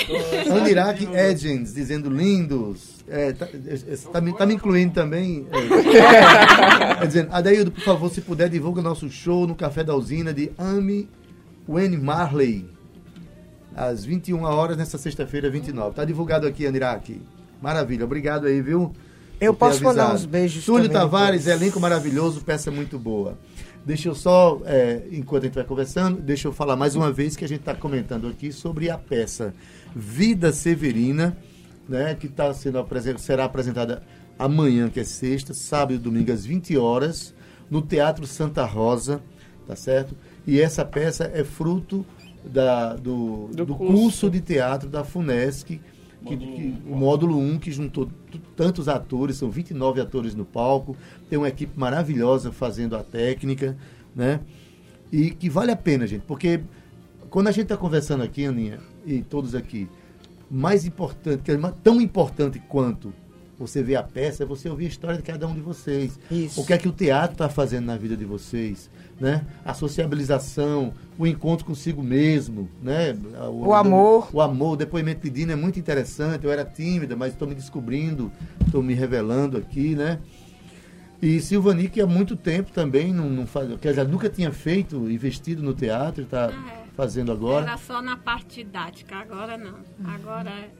Anirac 0.51 1.07
Edgens 1.13 1.75
dizendo 1.75 2.09
lindos. 2.09 2.97
É, 3.07 3.33
tá, 3.33 3.47
tá, 3.47 4.21
tá, 4.39 4.47
me 4.47 4.55
incluindo 4.55 4.95
também. 4.95 5.47
É, 5.53 7.03
é, 7.03 7.07
dizendo, 7.07 7.29
Adaildo, 7.33 7.71
por 7.71 7.83
favor, 7.83 8.11
se 8.11 8.21
puder, 8.21 8.49
divulga 8.49 8.83
nosso 8.83 9.11
show 9.11 9.47
no 9.47 9.55
Café 9.55 9.83
da 9.85 9.95
Usina 9.95 10.33
de 10.33 10.51
Amy 10.59 11.09
Wayne 11.67 11.97
Marley 11.99 12.78
às 13.79 14.05
21 14.05 14.43
horas 14.43 14.77
nessa 14.77 14.99
sexta-feira, 14.99 15.49
29. 15.49 15.95
Tá 15.95 16.05
divulgado 16.05 16.47
aqui, 16.47 16.67
Anirac. 16.67 17.23
Maravilha, 17.63 18.05
obrigado 18.05 18.47
aí, 18.47 18.61
viu? 18.61 18.93
Eu 19.41 19.55
posso 19.55 19.83
mandar 19.85 20.13
uns 20.13 20.25
beijos 20.25 20.65
Túlio 20.65 20.89
Tavares, 20.89 21.45
depois. 21.45 21.63
elenco 21.63 21.79
maravilhoso, 21.81 22.41
peça 22.41 22.73
muito 22.73 22.99
boa. 22.99 23.39
Deixa 23.87 24.09
eu 24.09 24.15
só, 24.17 24.61
é, 24.65 25.03
enquanto 25.13 25.45
a 25.45 25.47
gente 25.47 25.55
vai 25.55 25.65
conversando, 25.65 26.21
deixa 26.21 26.49
eu 26.49 26.53
falar 26.53 26.75
mais 26.75 26.97
uma 26.97 27.13
vez 27.13 27.37
que 27.37 27.45
a 27.45 27.49
gente 27.49 27.61
está 27.61 27.75
comentando 27.75 28.27
aqui 28.27 28.53
sobre 28.53 28.91
a 28.91 28.99
peça 28.99 29.55
Vida 29.95 30.53
Severina, 30.53 31.39
né, 31.89 32.17
que 32.17 32.29
tá 32.29 32.53
sendo 32.53 32.85
será 33.19 33.45
apresentada 33.45 34.03
amanhã, 34.37 34.91
que 34.91 34.99
é 34.99 35.05
sexta, 35.05 35.55
sábado 35.55 35.95
e 35.95 35.99
domingo 35.99 36.33
às 36.33 36.45
20 36.45 36.77
horas, 36.77 37.33
no 37.71 37.81
Teatro 37.81 38.27
Santa 38.27 38.65
Rosa, 38.65 39.23
tá 39.67 39.77
certo? 39.77 40.17
E 40.47 40.61
essa 40.61 40.85
peça 40.85 41.31
é 41.33 41.45
fruto 41.45 42.05
da, 42.49 42.95
do, 42.95 43.49
do, 43.49 43.67
do 43.67 43.75
curso. 43.75 43.93
curso. 43.93 44.31
de 44.31 44.41
teatro 44.41 44.89
da 44.89 45.05
FUNESC, 45.05 45.81
que, 46.27 46.37
que, 46.37 46.75
o 46.87 46.97
módulo 46.97 47.39
1, 47.39 47.59
que 47.59 47.71
juntou 47.71 48.09
tantos 48.57 48.89
atores, 48.89 49.37
são 49.37 49.51
29 49.51 50.01
atores 50.01 50.35
no 50.35 50.45
palco, 50.45 50.97
tem 51.29 51.39
uma 51.39 51.49
equipe 51.49 51.79
maravilhosa 51.79 52.51
fazendo 52.51 52.97
a 52.97 53.03
técnica, 53.03 53.77
né? 54.15 54.41
E 55.13 55.31
que 55.31 55.49
vale 55.49 55.71
a 55.71 55.77
pena, 55.77 56.07
gente, 56.07 56.23
porque 56.27 56.61
quando 57.31 57.49
a 57.49 57.53
gente 57.53 57.65
está 57.65 57.77
conversando 57.77 58.23
aqui, 58.23 58.45
Aninha, 58.45 58.79
e 59.07 59.23
todos 59.23 59.55
aqui, 59.55 59.89
mais 60.51 60.85
importante, 60.85 61.51
é 61.51 61.57
tão 61.83 62.01
importante 62.01 62.61
quanto 62.69 63.13
você 63.59 63.83
ver 63.83 63.97
a 63.97 64.03
peça, 64.03 64.45
é 64.45 64.47
você 64.47 64.69
ouvir 64.69 64.87
a 64.87 64.89
história 64.89 65.17
de 65.17 65.23
cada 65.23 65.47
um 65.47 65.55
de 65.55 65.61
vocês. 65.61 66.19
Isso. 66.31 66.61
O 66.61 66.67
que 66.67 66.73
é 66.73 66.79
que 66.79 66.89
o 66.89 66.93
teatro 66.93 67.33
está 67.33 67.49
fazendo 67.49 67.87
na 67.87 67.97
vida 67.97 68.17
de 68.17 68.25
vocês 68.25 68.89
né? 69.21 69.45
A 69.65 69.75
sociabilização, 69.75 70.93
o 71.19 71.27
encontro 71.27 71.65
consigo 71.65 72.03
mesmo, 72.03 72.69
né? 72.83 73.17
O, 73.49 73.69
o 73.69 73.75
amor. 73.75 74.29
O, 74.33 74.37
o, 74.37 74.41
amor, 74.41 74.73
o 74.73 74.77
depoimento 74.77 75.23
de 75.23 75.31
Dina 75.31 75.53
é 75.53 75.57
muito 75.57 75.79
interessante. 75.79 76.45
Eu 76.45 76.53
era 76.53 76.65
tímida, 76.65 77.17
mas 77.17 77.33
estou 77.33 77.49
me 77.49 77.55
descobrindo, 77.55 78.31
estou 78.65 78.83
me 78.83 78.95
revelando 78.95 79.57
aqui, 79.57 79.95
né? 79.95 80.19
E 81.21 81.41
Silvani, 81.41 81.89
que 81.89 82.01
há 82.01 82.07
muito 82.07 82.37
tempo 82.37 82.71
também 82.71 83.13
não, 83.13 83.29
não 83.29 83.45
faz, 83.45 83.69
quer 83.81 83.91
dizer, 83.91 84.07
nunca 84.07 84.31
tinha 84.31 84.53
feito, 84.53 85.11
investido 85.11 85.61
no 85.61 85.75
teatro, 85.75 86.23
está 86.23 86.47
ah, 86.47 86.71
é. 86.71 86.85
fazendo 86.95 87.33
agora. 87.33 87.67
Era 87.67 87.77
só 87.77 88.01
na 88.01 88.17
parte 88.17 88.63
didática, 88.63 89.17
agora 89.17 89.59
não. 89.59 89.79
Agora 90.05 90.49
é 90.49 90.71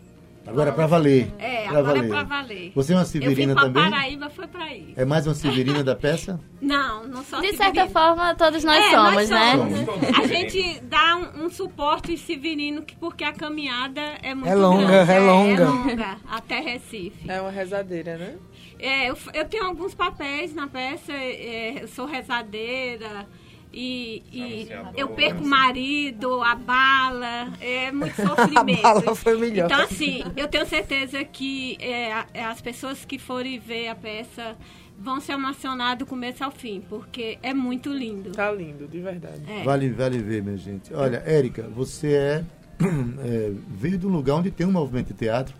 Agora 0.47 0.71
é 0.71 0.73
para 0.73 0.87
valer. 0.87 1.33
É, 1.39 1.69
pra 1.69 1.79
agora 1.79 1.99
é 1.99 2.03
valer. 2.03 2.05
é 2.05 2.09
para 2.09 2.23
valer. 2.23 2.73
Você 2.75 2.93
é 2.93 2.97
uma 2.97 3.05
Severina 3.05 3.53
eu 3.53 3.57
também? 3.57 3.91
Paraíba 3.91 4.31
foi 4.31 4.47
para 4.47 4.75
isso. 4.75 4.93
É 4.97 5.05
mais 5.05 5.27
uma 5.27 5.35
Severina 5.35 5.85
da 5.85 5.95
peça? 5.95 6.41
Não, 6.61 7.07
não 7.07 7.23
sou 7.23 7.41
De 7.41 7.57
certa 7.57 7.87
forma, 7.87 8.35
todos 8.35 8.65
nós 8.65 8.85
é, 8.85 8.91
somos, 8.91 9.15
nós 9.15 9.31
né? 9.31 9.53
Somos. 9.57 10.19
A 10.19 10.27
gente 10.27 10.81
dá 10.81 11.17
um, 11.17 11.45
um 11.45 11.51
suporte 11.51 12.17
severino 12.19 12.85
porque 12.99 13.23
a 13.25 13.33
caminhada 13.33 14.01
é 14.23 14.35
muito 14.35 14.51
é 14.51 14.55
longa, 14.57 14.87
grande. 14.87 15.13
É 15.13 15.21
longa, 15.21 15.63
é 15.63 15.67
longa. 15.67 16.17
Até 16.29 16.59
Recife. 16.61 17.31
É 17.31 17.41
uma 17.41 17.51
rezadeira, 17.51 18.19
né? 18.19 18.37
É, 18.79 19.09
eu, 19.09 19.17
eu 19.35 19.45
tenho 19.45 19.65
alguns 19.65 19.95
papéis 19.95 20.53
na 20.55 20.67
peça. 20.67 21.13
É, 21.13 21.83
eu 21.83 21.89
sou 21.89 22.07
rezadeira 22.07 23.27
e, 23.73 24.23
e 24.33 24.69
eu 24.97 25.09
perco 25.09 25.43
o 25.43 25.47
marido, 25.47 26.43
a 26.43 26.55
bala, 26.55 27.53
é 27.61 27.93
muito 27.93 28.15
sofrimento. 28.23 28.87
a 28.87 28.95
bala 28.95 29.15
foi 29.15 29.39
melhor. 29.39 29.67
Então, 29.67 29.83
assim, 29.83 30.25
eu 30.37 30.49
tenho 30.49 30.67
certeza 30.67 31.23
que 31.25 31.77
é, 31.81 32.25
é, 32.35 32.45
as 32.45 32.61
pessoas 32.61 33.05
que 33.05 33.19
forem 33.19 33.59
ver 33.59 33.89
a 33.89 33.95
peça 33.95 34.57
vão 34.99 35.21
se 35.21 35.31
emocionar 35.31 35.97
do 35.97 36.05
começo 36.05 36.43
ao 36.43 36.51
fim, 36.51 36.83
porque 36.89 37.39
é 37.43 37.55
muito 37.55 37.93
lindo. 37.93 38.33
Tá 38.33 38.51
lindo, 38.51 38.89
de 38.89 39.01
verdade. 39.01 39.43
É. 39.49 39.63
Vale, 39.63 39.91
vale 39.91 40.19
ver, 40.19 40.43
minha 40.43 40.57
gente. 40.57 40.93
Olha, 40.93 41.23
Érica, 41.25 41.69
você 41.69 42.13
é, 42.15 42.45
é, 43.25 43.53
veio 43.69 43.99
de 43.99 44.07
um 44.07 44.11
lugar 44.11 44.37
onde 44.37 44.51
tem 44.51 44.67
um 44.67 44.73
movimento 44.73 45.09
de 45.09 45.15
teatro, 45.15 45.55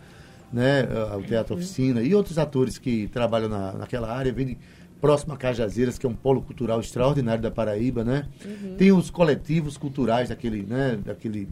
né? 0.53 0.89
O 1.17 1.23
Teatro 1.23 1.55
Oficina 1.55 2.03
e 2.03 2.15
outros 2.15 2.39
atores 2.39 2.79
que 2.79 3.07
trabalham 3.09 3.49
na, 3.51 3.73
naquela 3.73 4.11
área, 4.11 4.33
vêm 4.33 4.47
de, 4.47 4.59
próximo 5.01 5.33
a 5.35 5.37
Cajazeiras, 5.37 5.99
que 5.99 6.07
é 6.07 6.09
um 6.09 6.15
polo 6.15 6.43
cultural 6.43 6.81
extraordinário 6.81 7.43
da 7.43 7.51
Paraíba, 7.51 8.05
né? 8.05 8.27
Uhum. 8.45 8.75
Tem 8.77 8.93
os 8.93 9.11
coletivos 9.11 9.77
culturais 9.77 10.29
daquele, 10.29 10.63
né? 10.63 10.99
Daquele. 11.05 11.49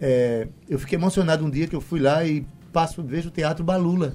É, 0.00 0.48
eu 0.68 0.78
fiquei 0.78 0.98
emocionado 0.98 1.44
um 1.44 1.50
dia 1.50 1.66
que 1.66 1.76
eu 1.76 1.80
fui 1.80 2.00
lá 2.00 2.24
e 2.24 2.44
passo 2.72 3.02
vejo 3.02 3.28
o 3.28 3.32
Teatro 3.32 3.64
Balula. 3.64 4.14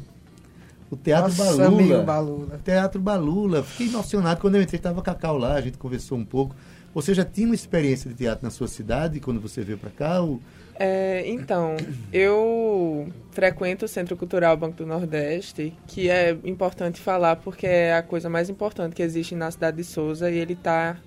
O 0.89 0.95
Teatro 0.95 1.29
Nossa, 1.29 1.57
Balula. 1.57 2.03
Balula. 2.03 2.59
Teatro 2.63 3.01
Balula. 3.01 3.63
Fiquei 3.63 3.87
emocionado 3.87 4.39
quando 4.39 4.55
eu 4.55 4.61
entrei, 4.61 4.77
estava 4.77 5.01
Cacau 5.01 5.37
lá, 5.37 5.55
a 5.55 5.61
gente 5.61 5.77
conversou 5.77 6.17
um 6.17 6.25
pouco. 6.25 6.55
Você 6.97 7.13
já 7.13 7.23
tinha 7.23 7.45
uma 7.45 7.53
experiência 7.53 8.09
de 8.09 8.15
teatro 8.15 8.43
na 8.43 8.49
sua 8.49 8.67
cidade 8.67 9.19
quando 9.19 9.39
você 9.39 9.61
veio 9.61 9.77
para 9.77 9.91
cá? 9.91 10.19
Ou... 10.19 10.41
É, 10.79 11.21
então, 11.27 11.77
eu 12.11 13.07
frequento 13.29 13.85
o 13.85 13.87
Centro 13.87 14.17
Cultural 14.17 14.57
Banco 14.57 14.77
do 14.77 14.85
Nordeste, 14.87 15.75
que 15.85 16.09
é 16.09 16.35
importante 16.43 16.99
falar 16.99 17.35
porque 17.35 17.67
é 17.67 17.93
a 17.93 18.01
coisa 18.01 18.31
mais 18.31 18.49
importante 18.49 18.95
que 18.95 19.03
existe 19.03 19.35
na 19.35 19.51
cidade 19.51 19.77
de 19.77 19.83
Souza 19.83 20.31
e 20.31 20.39
ele 20.39 20.53
está 20.53 20.97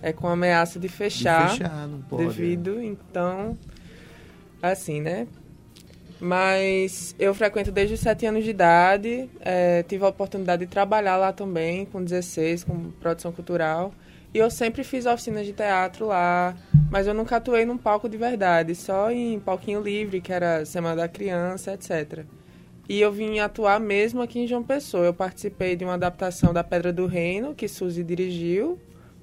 é 0.00 0.14
com 0.14 0.28
ameaça 0.28 0.80
de 0.80 0.88
fechar, 0.88 1.50
de 1.50 1.58
fechar 1.58 1.88
devido, 2.16 2.82
então, 2.82 3.54
assim, 4.62 5.02
né? 5.02 5.26
Mas 6.18 7.14
eu 7.18 7.34
frequento 7.34 7.70
desde 7.70 7.92
os 7.92 8.00
7 8.00 8.24
anos 8.24 8.44
de 8.44 8.50
idade, 8.50 9.28
é, 9.42 9.82
tive 9.82 10.06
a 10.06 10.08
oportunidade 10.08 10.64
de 10.64 10.70
trabalhar 10.70 11.18
lá 11.18 11.34
também, 11.34 11.84
com 11.84 12.02
16, 12.02 12.64
com 12.64 12.90
produção 12.92 13.30
cultural. 13.30 13.92
E 14.38 14.40
eu 14.40 14.52
sempre 14.52 14.84
fiz 14.84 15.04
oficinas 15.04 15.44
de 15.44 15.52
teatro 15.52 16.06
lá, 16.06 16.54
mas 16.92 17.08
eu 17.08 17.12
nunca 17.12 17.38
atuei 17.38 17.64
num 17.64 17.76
palco 17.76 18.08
de 18.08 18.16
verdade, 18.16 18.72
só 18.72 19.10
em 19.10 19.40
palquinho 19.40 19.82
livre, 19.82 20.20
que 20.20 20.32
era 20.32 20.64
Semana 20.64 20.94
da 20.94 21.08
Criança, 21.08 21.72
etc. 21.72 22.24
E 22.88 23.00
eu 23.00 23.10
vim 23.10 23.40
atuar 23.40 23.80
mesmo 23.80 24.22
aqui 24.22 24.38
em 24.38 24.46
João 24.46 24.62
Pessoa. 24.62 25.06
Eu 25.06 25.12
participei 25.12 25.74
de 25.74 25.84
uma 25.84 25.94
adaptação 25.94 26.52
da 26.52 26.62
Pedra 26.62 26.92
do 26.92 27.04
Reino, 27.06 27.52
que 27.52 27.66
Suzy 27.66 28.04
dirigiu, 28.04 28.78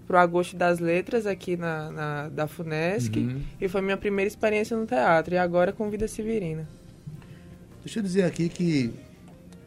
para 0.05 0.17
o 0.17 0.19
Agosto 0.19 0.57
das 0.57 0.79
Letras, 0.79 1.25
aqui 1.25 1.55
na, 1.55 1.89
na 1.91 2.27
da 2.27 2.45
FUNESC. 2.45 3.17
Uhum. 3.17 3.41
E 3.61 3.69
foi 3.69 3.79
minha 3.79 3.95
primeira 3.95 4.27
experiência 4.27 4.75
no 4.75 4.85
teatro. 4.85 5.33
E 5.33 5.37
agora 5.37 5.71
com 5.71 5.89
Vida 5.89 6.09
Severina. 6.09 6.67
Deixa 7.81 7.99
eu 7.99 8.03
dizer 8.03 8.23
aqui 8.23 8.49
que 8.49 8.93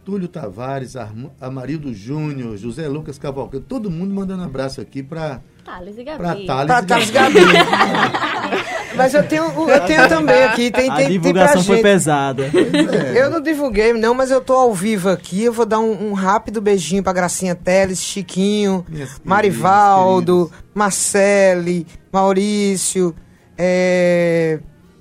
Túlio 0.08 0.26
Tavares, 0.26 0.94
Amarildo 1.38 1.92
Júnior, 1.92 2.56
José 2.56 2.88
Lucas 2.88 3.18
Cavalcante, 3.18 3.66
todo 3.68 3.90
mundo 3.90 4.14
mandando 4.14 4.42
abraço 4.42 4.80
aqui 4.80 5.02
para 5.02 5.42
Thales 5.62 5.98
e 5.98 6.02
Gabi. 6.02 6.16
Para 6.16 6.34
Thales, 6.46 6.86
Thales 6.86 7.08
e 7.10 7.12
Gabi. 7.12 7.40
Mas 8.96 9.12
eu 9.12 9.22
tenho, 9.28 9.44
eu 9.44 9.80
tenho 9.84 10.08
também 10.08 10.44
aqui. 10.44 10.70
Tem, 10.70 10.88
a 10.90 10.94
tem, 10.94 11.08
divulgação 11.08 11.56
tem 11.56 11.62
foi 11.62 11.76
gente. 11.76 11.82
pesada. 11.82 12.44
É. 12.44 13.22
Eu 13.22 13.28
não 13.28 13.42
divulguei, 13.42 13.92
não, 13.92 14.14
mas 14.14 14.30
eu 14.30 14.40
tô 14.40 14.54
ao 14.54 14.72
vivo 14.72 15.10
aqui. 15.10 15.44
Eu 15.44 15.52
vou 15.52 15.66
dar 15.66 15.78
um, 15.78 16.08
um 16.08 16.12
rápido 16.14 16.62
beijinho 16.62 17.02
para 17.02 17.12
Gracinha 17.12 17.54
Teles, 17.54 18.00
Chiquinho, 18.02 18.86
Minhas 18.88 19.20
Marivaldo, 19.22 20.50
Marcele, 20.74 21.86
Maurício, 22.10 23.14
é, 23.58 24.58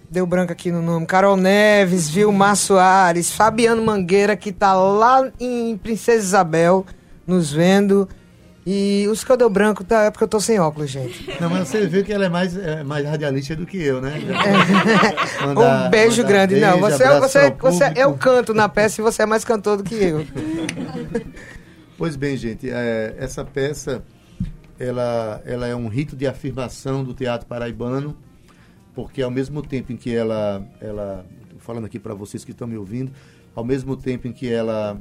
Deu 0.10 0.26
branco 0.26 0.52
aqui 0.52 0.72
no 0.72 0.82
nome. 0.82 1.06
Carol 1.06 1.36
Neves, 1.36 2.10
Vilmar 2.10 2.56
Soares, 2.56 3.32
Fabiano 3.32 3.84
Mangueira, 3.84 4.38
que 4.38 4.54
tá 4.54 4.74
lá 4.74 5.30
em 5.40 5.78
Princesa 5.78 6.24
Isabel, 6.24 6.86
nos 7.26 7.52
vendo. 7.52 8.08
E 8.66 9.08
os 9.10 9.24
que 9.24 9.32
eu 9.32 9.38
deu 9.38 9.50
branco 9.50 9.84
tá, 9.84 10.04
é 10.04 10.12
porque 10.12 10.24
eu 10.24 10.28
tô 10.28 10.40
sem 10.40 10.60
óculos, 10.60 10.90
gente. 10.90 11.30
Não, 11.40 11.50
mas 11.50 11.68
você 11.68 11.88
viu 11.88 12.04
que 12.04 12.12
ela 12.12 12.26
é 12.26 12.30
mais, 12.30 12.58
é 12.58 12.84
mais 12.84 13.06
radialista 13.06 13.56
do 13.56 13.66
que 13.66 13.82
eu, 13.82 14.02
né? 14.02 14.14
um 15.88 15.90
beijo 15.90 16.24
grande. 16.24 16.56
Beijo, 16.56 16.68
Não, 16.68 16.80
você, 16.80 17.20
você, 17.20 17.52
você, 17.52 17.94
eu 17.96 18.14
canto 18.16 18.54
na 18.54 18.68
peça 18.68 19.00
e 19.00 19.04
você 19.04 19.24
é 19.24 19.26
mais 19.26 19.46
cantor 19.46 19.78
do 19.78 19.84
que 19.84 19.96
eu. 19.96 20.26
pois 21.98 22.18
bem, 22.18 22.36
gente, 22.36 22.70
é, 22.70 23.16
essa 23.18 23.46
peça 23.46 24.04
ela, 24.80 25.42
ela 25.46 25.68
é 25.68 25.76
um 25.76 25.88
rito 25.88 26.16
de 26.16 26.28
afirmação 26.28 27.04
do 27.04 27.14
teatro 27.14 27.48
paraibano 27.48 28.18
porque 28.98 29.22
ao 29.22 29.30
mesmo 29.30 29.62
tempo 29.62 29.94
em 29.94 29.96
que 29.96 30.12
ela, 30.12 30.68
ela 30.82 31.24
falando 31.60 31.86
aqui 31.86 32.00
para 32.00 32.16
vocês 32.16 32.44
que 32.44 32.50
estão 32.50 32.68
me 32.68 32.76
ouvindo, 32.76 33.12
ao 33.54 33.64
mesmo 33.64 33.96
tempo 33.96 34.28
em 34.28 34.34
que 34.34 34.52
ela 34.52 35.00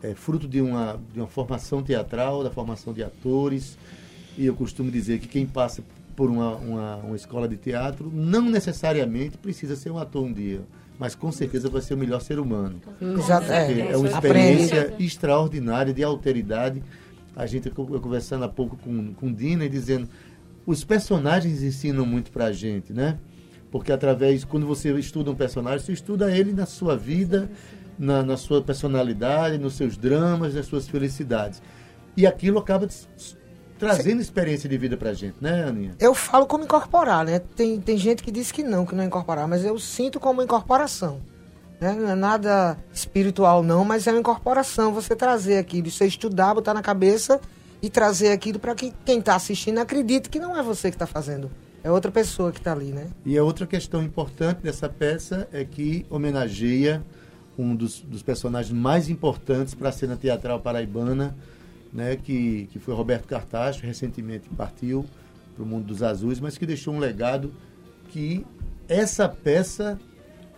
é 0.00 0.14
fruto 0.14 0.46
de 0.46 0.60
uma, 0.60 0.96
de 1.12 1.18
uma 1.18 1.26
formação 1.26 1.82
teatral, 1.82 2.44
da 2.44 2.52
formação 2.52 2.92
de 2.92 3.02
atores, 3.02 3.76
e 4.38 4.46
eu 4.46 4.54
costumo 4.54 4.92
dizer 4.92 5.18
que 5.18 5.26
quem 5.26 5.44
passa 5.44 5.82
por 6.14 6.30
uma, 6.30 6.54
uma, 6.54 6.96
uma 6.98 7.16
escola 7.16 7.48
de 7.48 7.56
teatro 7.56 8.12
não 8.14 8.42
necessariamente 8.42 9.36
precisa 9.36 9.74
ser 9.74 9.90
um 9.90 9.98
ator 9.98 10.22
um 10.22 10.32
dia, 10.32 10.60
mas 10.96 11.16
com 11.16 11.32
certeza 11.32 11.68
vai 11.68 11.82
ser 11.82 11.94
o 11.94 11.98
melhor 11.98 12.20
ser 12.20 12.38
humano. 12.38 12.80
É, 13.88 13.90
é 13.90 13.96
uma 13.96 14.06
experiência 14.06 14.82
Aprende. 14.82 15.04
extraordinária 15.04 15.92
de 15.92 16.04
alteridade. 16.04 16.80
A 17.34 17.44
gente, 17.44 17.66
eu 17.66 18.00
conversando 18.00 18.44
há 18.44 18.48
pouco 18.48 18.76
com, 18.76 19.12
com 19.14 19.32
Dina 19.32 19.64
e 19.64 19.68
dizendo 19.68 20.08
os 20.66 20.84
personagens 20.84 21.62
ensinam 21.62 22.04
muito 22.04 22.32
para 22.32 22.46
a 22.46 22.52
gente, 22.52 22.92
né? 22.92 23.16
Porque 23.70 23.92
através, 23.92 24.44
quando 24.44 24.66
você 24.66 24.92
estuda 24.98 25.30
um 25.30 25.34
personagem, 25.34 25.84
você 25.84 25.92
estuda 25.92 26.34
ele 26.36 26.52
na 26.52 26.66
sua 26.66 26.96
vida, 26.96 27.48
na, 27.98 28.22
na 28.22 28.36
sua 28.36 28.60
personalidade, 28.60 29.58
nos 29.58 29.74
seus 29.74 29.96
dramas, 29.96 30.54
nas 30.54 30.66
suas 30.66 30.88
felicidades. 30.88 31.62
E 32.16 32.26
aquilo 32.26 32.58
acaba 32.58 32.88
trazendo 33.78 34.20
experiência 34.20 34.68
de 34.68 34.76
vida 34.78 34.96
pra 34.96 35.12
gente, 35.12 35.36
né, 35.40 35.64
Aninha? 35.64 35.94
Eu 36.00 36.14
falo 36.14 36.46
como 36.46 36.64
incorporar, 36.64 37.24
né? 37.24 37.38
Tem, 37.38 37.80
tem 37.80 37.96
gente 37.96 38.22
que 38.22 38.30
diz 38.30 38.50
que 38.50 38.62
não, 38.62 38.86
que 38.86 38.94
não 38.94 39.04
é 39.04 39.06
incorporar, 39.06 39.46
mas 39.46 39.64
eu 39.64 39.78
sinto 39.78 40.18
como 40.18 40.42
incorporação. 40.42 41.20
Né? 41.80 41.92
Não 41.92 42.08
é 42.08 42.14
nada 42.14 42.78
espiritual, 42.92 43.62
não, 43.62 43.84
mas 43.84 44.06
é 44.06 44.10
uma 44.10 44.20
incorporação. 44.20 44.94
Você 44.94 45.14
trazer 45.14 45.58
aquilo, 45.58 45.90
você 45.90 46.06
estudar, 46.06 46.54
botar 46.54 46.72
na 46.72 46.82
cabeça 46.82 47.40
e 47.82 47.90
trazer 47.90 48.32
aquilo 48.32 48.58
para 48.58 48.74
que 48.74 48.92
quem 49.04 49.18
está 49.18 49.34
assistindo 49.34 49.78
acredite 49.78 50.28
que 50.28 50.38
não 50.38 50.56
é 50.56 50.62
você 50.62 50.90
que 50.90 50.96
está 50.96 51.06
fazendo. 51.06 51.50
É 51.84 51.90
outra 51.90 52.10
pessoa 52.10 52.50
que 52.50 52.58
está 52.58 52.72
ali, 52.72 52.86
né? 52.86 53.08
E 53.24 53.38
a 53.38 53.44
outra 53.44 53.66
questão 53.66 54.02
importante 54.02 54.62
dessa 54.62 54.88
peça 54.88 55.48
é 55.52 55.64
que 55.64 56.04
homenageia 56.10 57.02
um 57.58 57.74
dos, 57.74 58.00
dos 58.00 58.22
personagens 58.22 58.76
mais 58.76 59.08
importantes 59.08 59.74
para 59.74 59.88
a 59.88 59.92
cena 59.92 60.16
teatral 60.16 60.60
paraibana, 60.60 61.36
né, 61.92 62.16
que, 62.16 62.68
que 62.72 62.78
foi 62.78 62.94
Roberto 62.94 63.26
Cartacho, 63.26 63.86
recentemente 63.86 64.48
partiu 64.50 65.06
para 65.54 65.62
o 65.62 65.66
mundo 65.66 65.86
dos 65.86 66.02
azuis, 66.02 66.38
mas 66.40 66.58
que 66.58 66.66
deixou 66.66 66.92
um 66.92 66.98
legado 66.98 67.54
que 68.08 68.44
essa 68.88 69.28
peça 69.28 69.98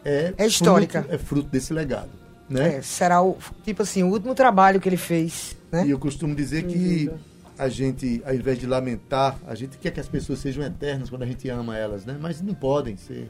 é, 0.04 0.34
é 0.36 0.46
histórica. 0.46 1.00
Fruto, 1.00 1.14
é 1.14 1.18
fruto 1.18 1.48
desse 1.48 1.72
legado. 1.72 2.10
Né? 2.48 2.76
É, 2.76 2.82
será 2.82 3.22
o 3.22 3.36
tipo 3.62 3.82
assim, 3.82 4.02
o 4.02 4.08
último 4.08 4.34
trabalho 4.34 4.80
que 4.80 4.88
ele 4.88 4.96
fez. 4.96 5.57
Né? 5.70 5.86
E 5.86 5.90
eu 5.90 5.98
costumo 5.98 6.34
dizer 6.34 6.64
que 6.64 7.10
a 7.58 7.68
gente, 7.68 8.22
ao 8.24 8.34
invés 8.34 8.58
de 8.58 8.66
lamentar, 8.66 9.38
a 9.46 9.54
gente 9.54 9.76
quer 9.78 9.90
que 9.90 10.00
as 10.00 10.08
pessoas 10.08 10.38
sejam 10.38 10.62
eternas 10.64 11.10
quando 11.10 11.22
a 11.22 11.26
gente 11.26 11.48
ama 11.48 11.76
elas, 11.76 12.06
né? 12.06 12.16
Mas 12.20 12.40
não 12.40 12.54
podem 12.54 12.96
ser. 12.96 13.28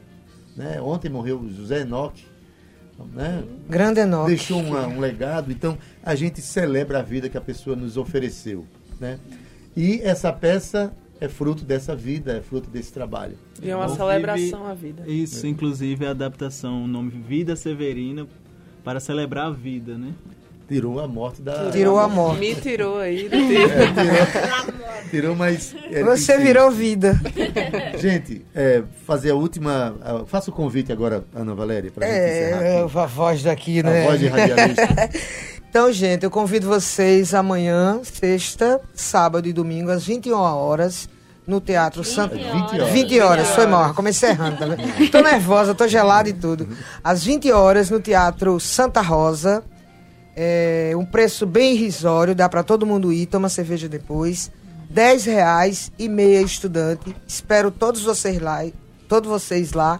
Né? 0.55 0.79
Ontem 0.81 1.09
morreu 1.09 1.49
José 1.49 1.81
Enoque, 1.81 2.25
né? 3.13 3.43
Grande 3.67 4.01
Enoque. 4.01 4.29
Deixou 4.29 4.59
uma, 4.59 4.87
um 4.87 4.99
legado. 4.99 5.51
Então, 5.51 5.77
a 6.03 6.15
gente 6.15 6.41
celebra 6.41 6.99
a 6.99 7.01
vida 7.01 7.27
que 7.27 7.37
a 7.37 7.41
pessoa 7.41 7.75
nos 7.75 7.97
ofereceu, 7.97 8.65
né? 8.99 9.19
E 9.75 10.01
essa 10.01 10.31
peça 10.31 10.93
é 11.19 11.27
fruto 11.27 11.65
dessa 11.65 11.95
vida, 11.95 12.37
é 12.37 12.41
fruto 12.41 12.69
desse 12.69 12.93
trabalho. 12.93 13.37
E 13.61 13.69
é 13.69 13.75
uma 13.75 13.89
celebração 13.89 14.65
à 14.65 14.73
vida. 14.73 15.03
Isso, 15.07 15.45
é. 15.45 15.49
inclusive 15.49 16.05
a 16.05 16.11
adaptação, 16.11 16.83
o 16.83 16.87
nome 16.87 17.09
Vida 17.09 17.55
Severina, 17.55 18.27
para 18.83 18.99
celebrar 18.99 19.47
a 19.47 19.51
vida, 19.51 19.97
né? 19.97 20.13
Tirou 20.69 20.99
a 20.99 21.07
morte 21.07 21.41
da. 21.41 21.71
Tirou 21.71 21.97
a 21.97 22.07
morte. 22.07 22.39
Me 22.39 22.53
tirou 22.53 22.99
aí. 22.99 23.25
É, 23.25 23.29
tirou, 23.29 25.09
tirou, 25.09 25.35
mas. 25.35 25.75
É, 25.91 26.03
Você 26.03 26.37
virou 26.37 26.69
vida. 26.69 27.19
Gente, 27.97 28.45
é, 28.53 28.83
fazer 29.07 29.31
a 29.31 29.35
última. 29.35 29.95
faça 30.27 30.51
o 30.51 30.53
convite 30.53 30.91
agora, 30.91 31.23
Ana 31.33 31.55
Valéria, 31.55 31.89
para 31.89 32.05
é, 32.05 32.83
gente 32.83 32.97
a 32.97 33.05
voz 33.07 33.41
daqui, 33.41 33.81
né? 33.81 34.03
A 34.03 34.07
voz 34.09 34.19
de 34.19 34.27
radialista. 34.27 35.09
então, 35.67 35.91
gente, 35.91 36.23
eu 36.23 36.29
convido 36.29 36.67
vocês 36.67 37.33
amanhã, 37.33 37.99
sexta, 38.03 38.79
sábado 38.93 39.47
e 39.47 39.53
domingo, 39.53 39.89
às 39.89 40.05
21 40.05 40.37
horas 40.37 41.09
no 41.47 41.59
Teatro 41.59 42.03
Santa. 42.03 42.35
20 42.35 42.53
horas. 42.53 42.89
20 42.89 43.19
horas, 43.21 43.49
foi 43.49 43.65
mal, 43.65 43.91
comecei 43.95 44.29
errando, 44.29 44.57
tá? 44.57 44.67
Tô 45.11 45.21
nervosa, 45.21 45.73
tô 45.73 45.87
gelada 45.87 46.29
e 46.29 46.33
tudo. 46.33 46.67
Às 47.03 47.23
20 47.23 47.51
horas 47.51 47.89
no 47.89 47.99
Teatro 47.99 48.59
Santa 48.59 49.01
Rosa. 49.01 49.63
É 50.35 50.93
um 50.95 51.05
preço 51.05 51.45
bem 51.45 51.73
irrisório, 51.73 52.33
dá 52.33 52.47
para 52.47 52.63
todo 52.63 52.85
mundo 52.85 53.11
ir, 53.11 53.25
toma 53.25 53.49
cerveja 53.49 53.89
depois. 53.89 54.51
10 54.89 55.25
reais 55.25 55.91
e 55.99 56.07
meia 56.09 56.41
estudante. 56.41 57.15
Espero 57.27 57.69
todos 57.71 58.01
vocês 58.01 58.39
lá, 58.39 58.65
todos 59.07 59.29
vocês 59.29 59.73
lá, 59.73 59.99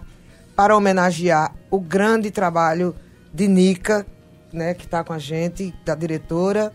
para 0.56 0.76
homenagear 0.76 1.54
o 1.70 1.80
grande 1.80 2.32
trabalho 2.32 2.96
de 3.34 3.48
Nica, 3.48 4.06
né, 4.52 4.74
que 4.74 4.86
está 4.86 5.04
com 5.04 5.14
a 5.14 5.20
gente, 5.20 5.74
da 5.86 5.94
diretora 5.94 6.72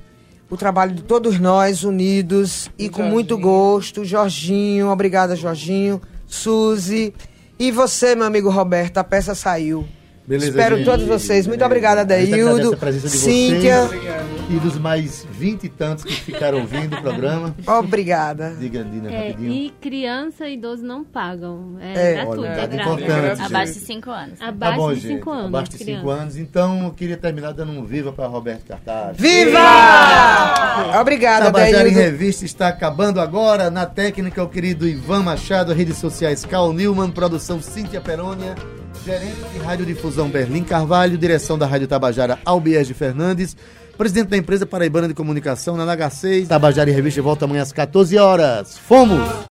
o 0.55 0.57
trabalho 0.57 0.95
de 0.95 1.03
todos 1.03 1.39
nós 1.41 1.85
unidos 1.85 2.71
e, 2.79 2.89
com 2.89 3.03
muito 3.03 3.37
gosto. 3.37 4.05
Jorginho, 4.05 4.89
obrigada, 4.89 5.35
Jorginho. 5.35 6.01
Suzy. 6.27 7.13
E 7.59 7.71
você, 7.71 8.15
meu 8.15 8.27
amigo 8.27 8.51
Roberto, 8.51 8.99
a 8.99 9.05
peça 9.05 9.35
saiu. 9.35 9.87
Beleza, 10.27 10.51
Espero 10.51 10.77
gente. 10.77 10.87
todos 10.87 11.07
vocês. 11.07 11.47
Muito 11.47 11.65
obrigada, 11.65 12.05
Deildo, 12.05 12.77
Cíntia. 13.09 13.89
E 14.51 14.59
dos 14.59 14.79
mais 14.79 15.27
vinte 15.33 15.65
e 15.65 15.69
tantos 15.71 16.05
que 16.05 16.13
ficaram 16.13 16.59
ouvindo 16.61 16.97
o 16.97 17.01
programa. 17.01 17.55
Obrigada. 17.67 18.55
Diga, 18.59 18.85
Dina, 18.85 19.11
é, 19.11 19.29
rapidinho. 19.29 19.53
E 19.53 19.71
criança 19.81 20.47
e 20.47 20.55
idoso 20.55 20.85
não 20.85 21.03
pagam. 21.03 21.77
É, 21.81 21.93
é 21.93 22.15
gratuito. 22.15 22.41
Olha, 22.43 22.61
é 22.61 22.75
importante. 22.77 23.43
Abaixo 23.43 23.73
de 23.73 23.81
cinco 23.81 24.11
anos. 24.11 24.41
Abaixo 24.41 24.77
tá 24.77 24.77
bom, 24.77 24.93
de 24.93 25.01
cinco 25.01 25.31
anos. 25.31 25.47
Abaixo 25.47 25.71
de 25.73 25.79
cinco 25.79 26.11
anos. 26.11 26.37
Então, 26.37 26.85
eu 26.85 26.91
queria 26.91 27.17
terminar 27.17 27.53
dando 27.53 27.73
um 27.73 27.85
viva 27.85 28.13
para 28.13 28.27
Roberto 28.27 28.67
Cartaz. 28.67 29.17
Viva! 29.17 29.61
Obrigada, 31.01 31.47
Tabajara 31.47 31.89
em 31.89 31.93
Revista 31.93 32.45
está 32.45 32.69
acabando 32.69 33.21
agora. 33.21 33.71
Na 33.71 33.87
técnica, 33.87 34.43
o 34.43 34.49
querido 34.49 34.87
Ivan 34.87 35.23
Machado, 35.23 35.73
redes 35.73 35.97
sociais 35.97 36.45
Cal 36.45 36.73
Newman, 36.73 37.11
produção 37.11 37.63
Cíntia 37.63 38.01
Perônia. 38.01 38.55
Gerente 39.05 39.37
de 39.53 39.59
Radiodifusão 39.59 40.31
Berlim 40.31 40.65
Carvalho, 40.65 41.19
direção 41.19 41.59
da 41.59 41.67
Rádio 41.67 41.87
Tabajara 41.87 42.39
Albiés 42.43 42.87
de 42.87 42.95
Fernandes, 42.95 43.55
presidente 43.99 44.29
da 44.29 44.37
empresa 44.39 44.65
Paraibana 44.65 45.07
de 45.07 45.13
Comunicação 45.13 45.77
na 45.77 45.85
NH6. 45.95 46.47
Tabajara 46.47 46.89
e 46.89 46.93
Revista 46.95 47.21
volta 47.21 47.45
amanhã 47.45 47.61
às 47.61 47.71
14 47.71 48.17
horas. 48.17 48.79
Fomos! 48.79 49.21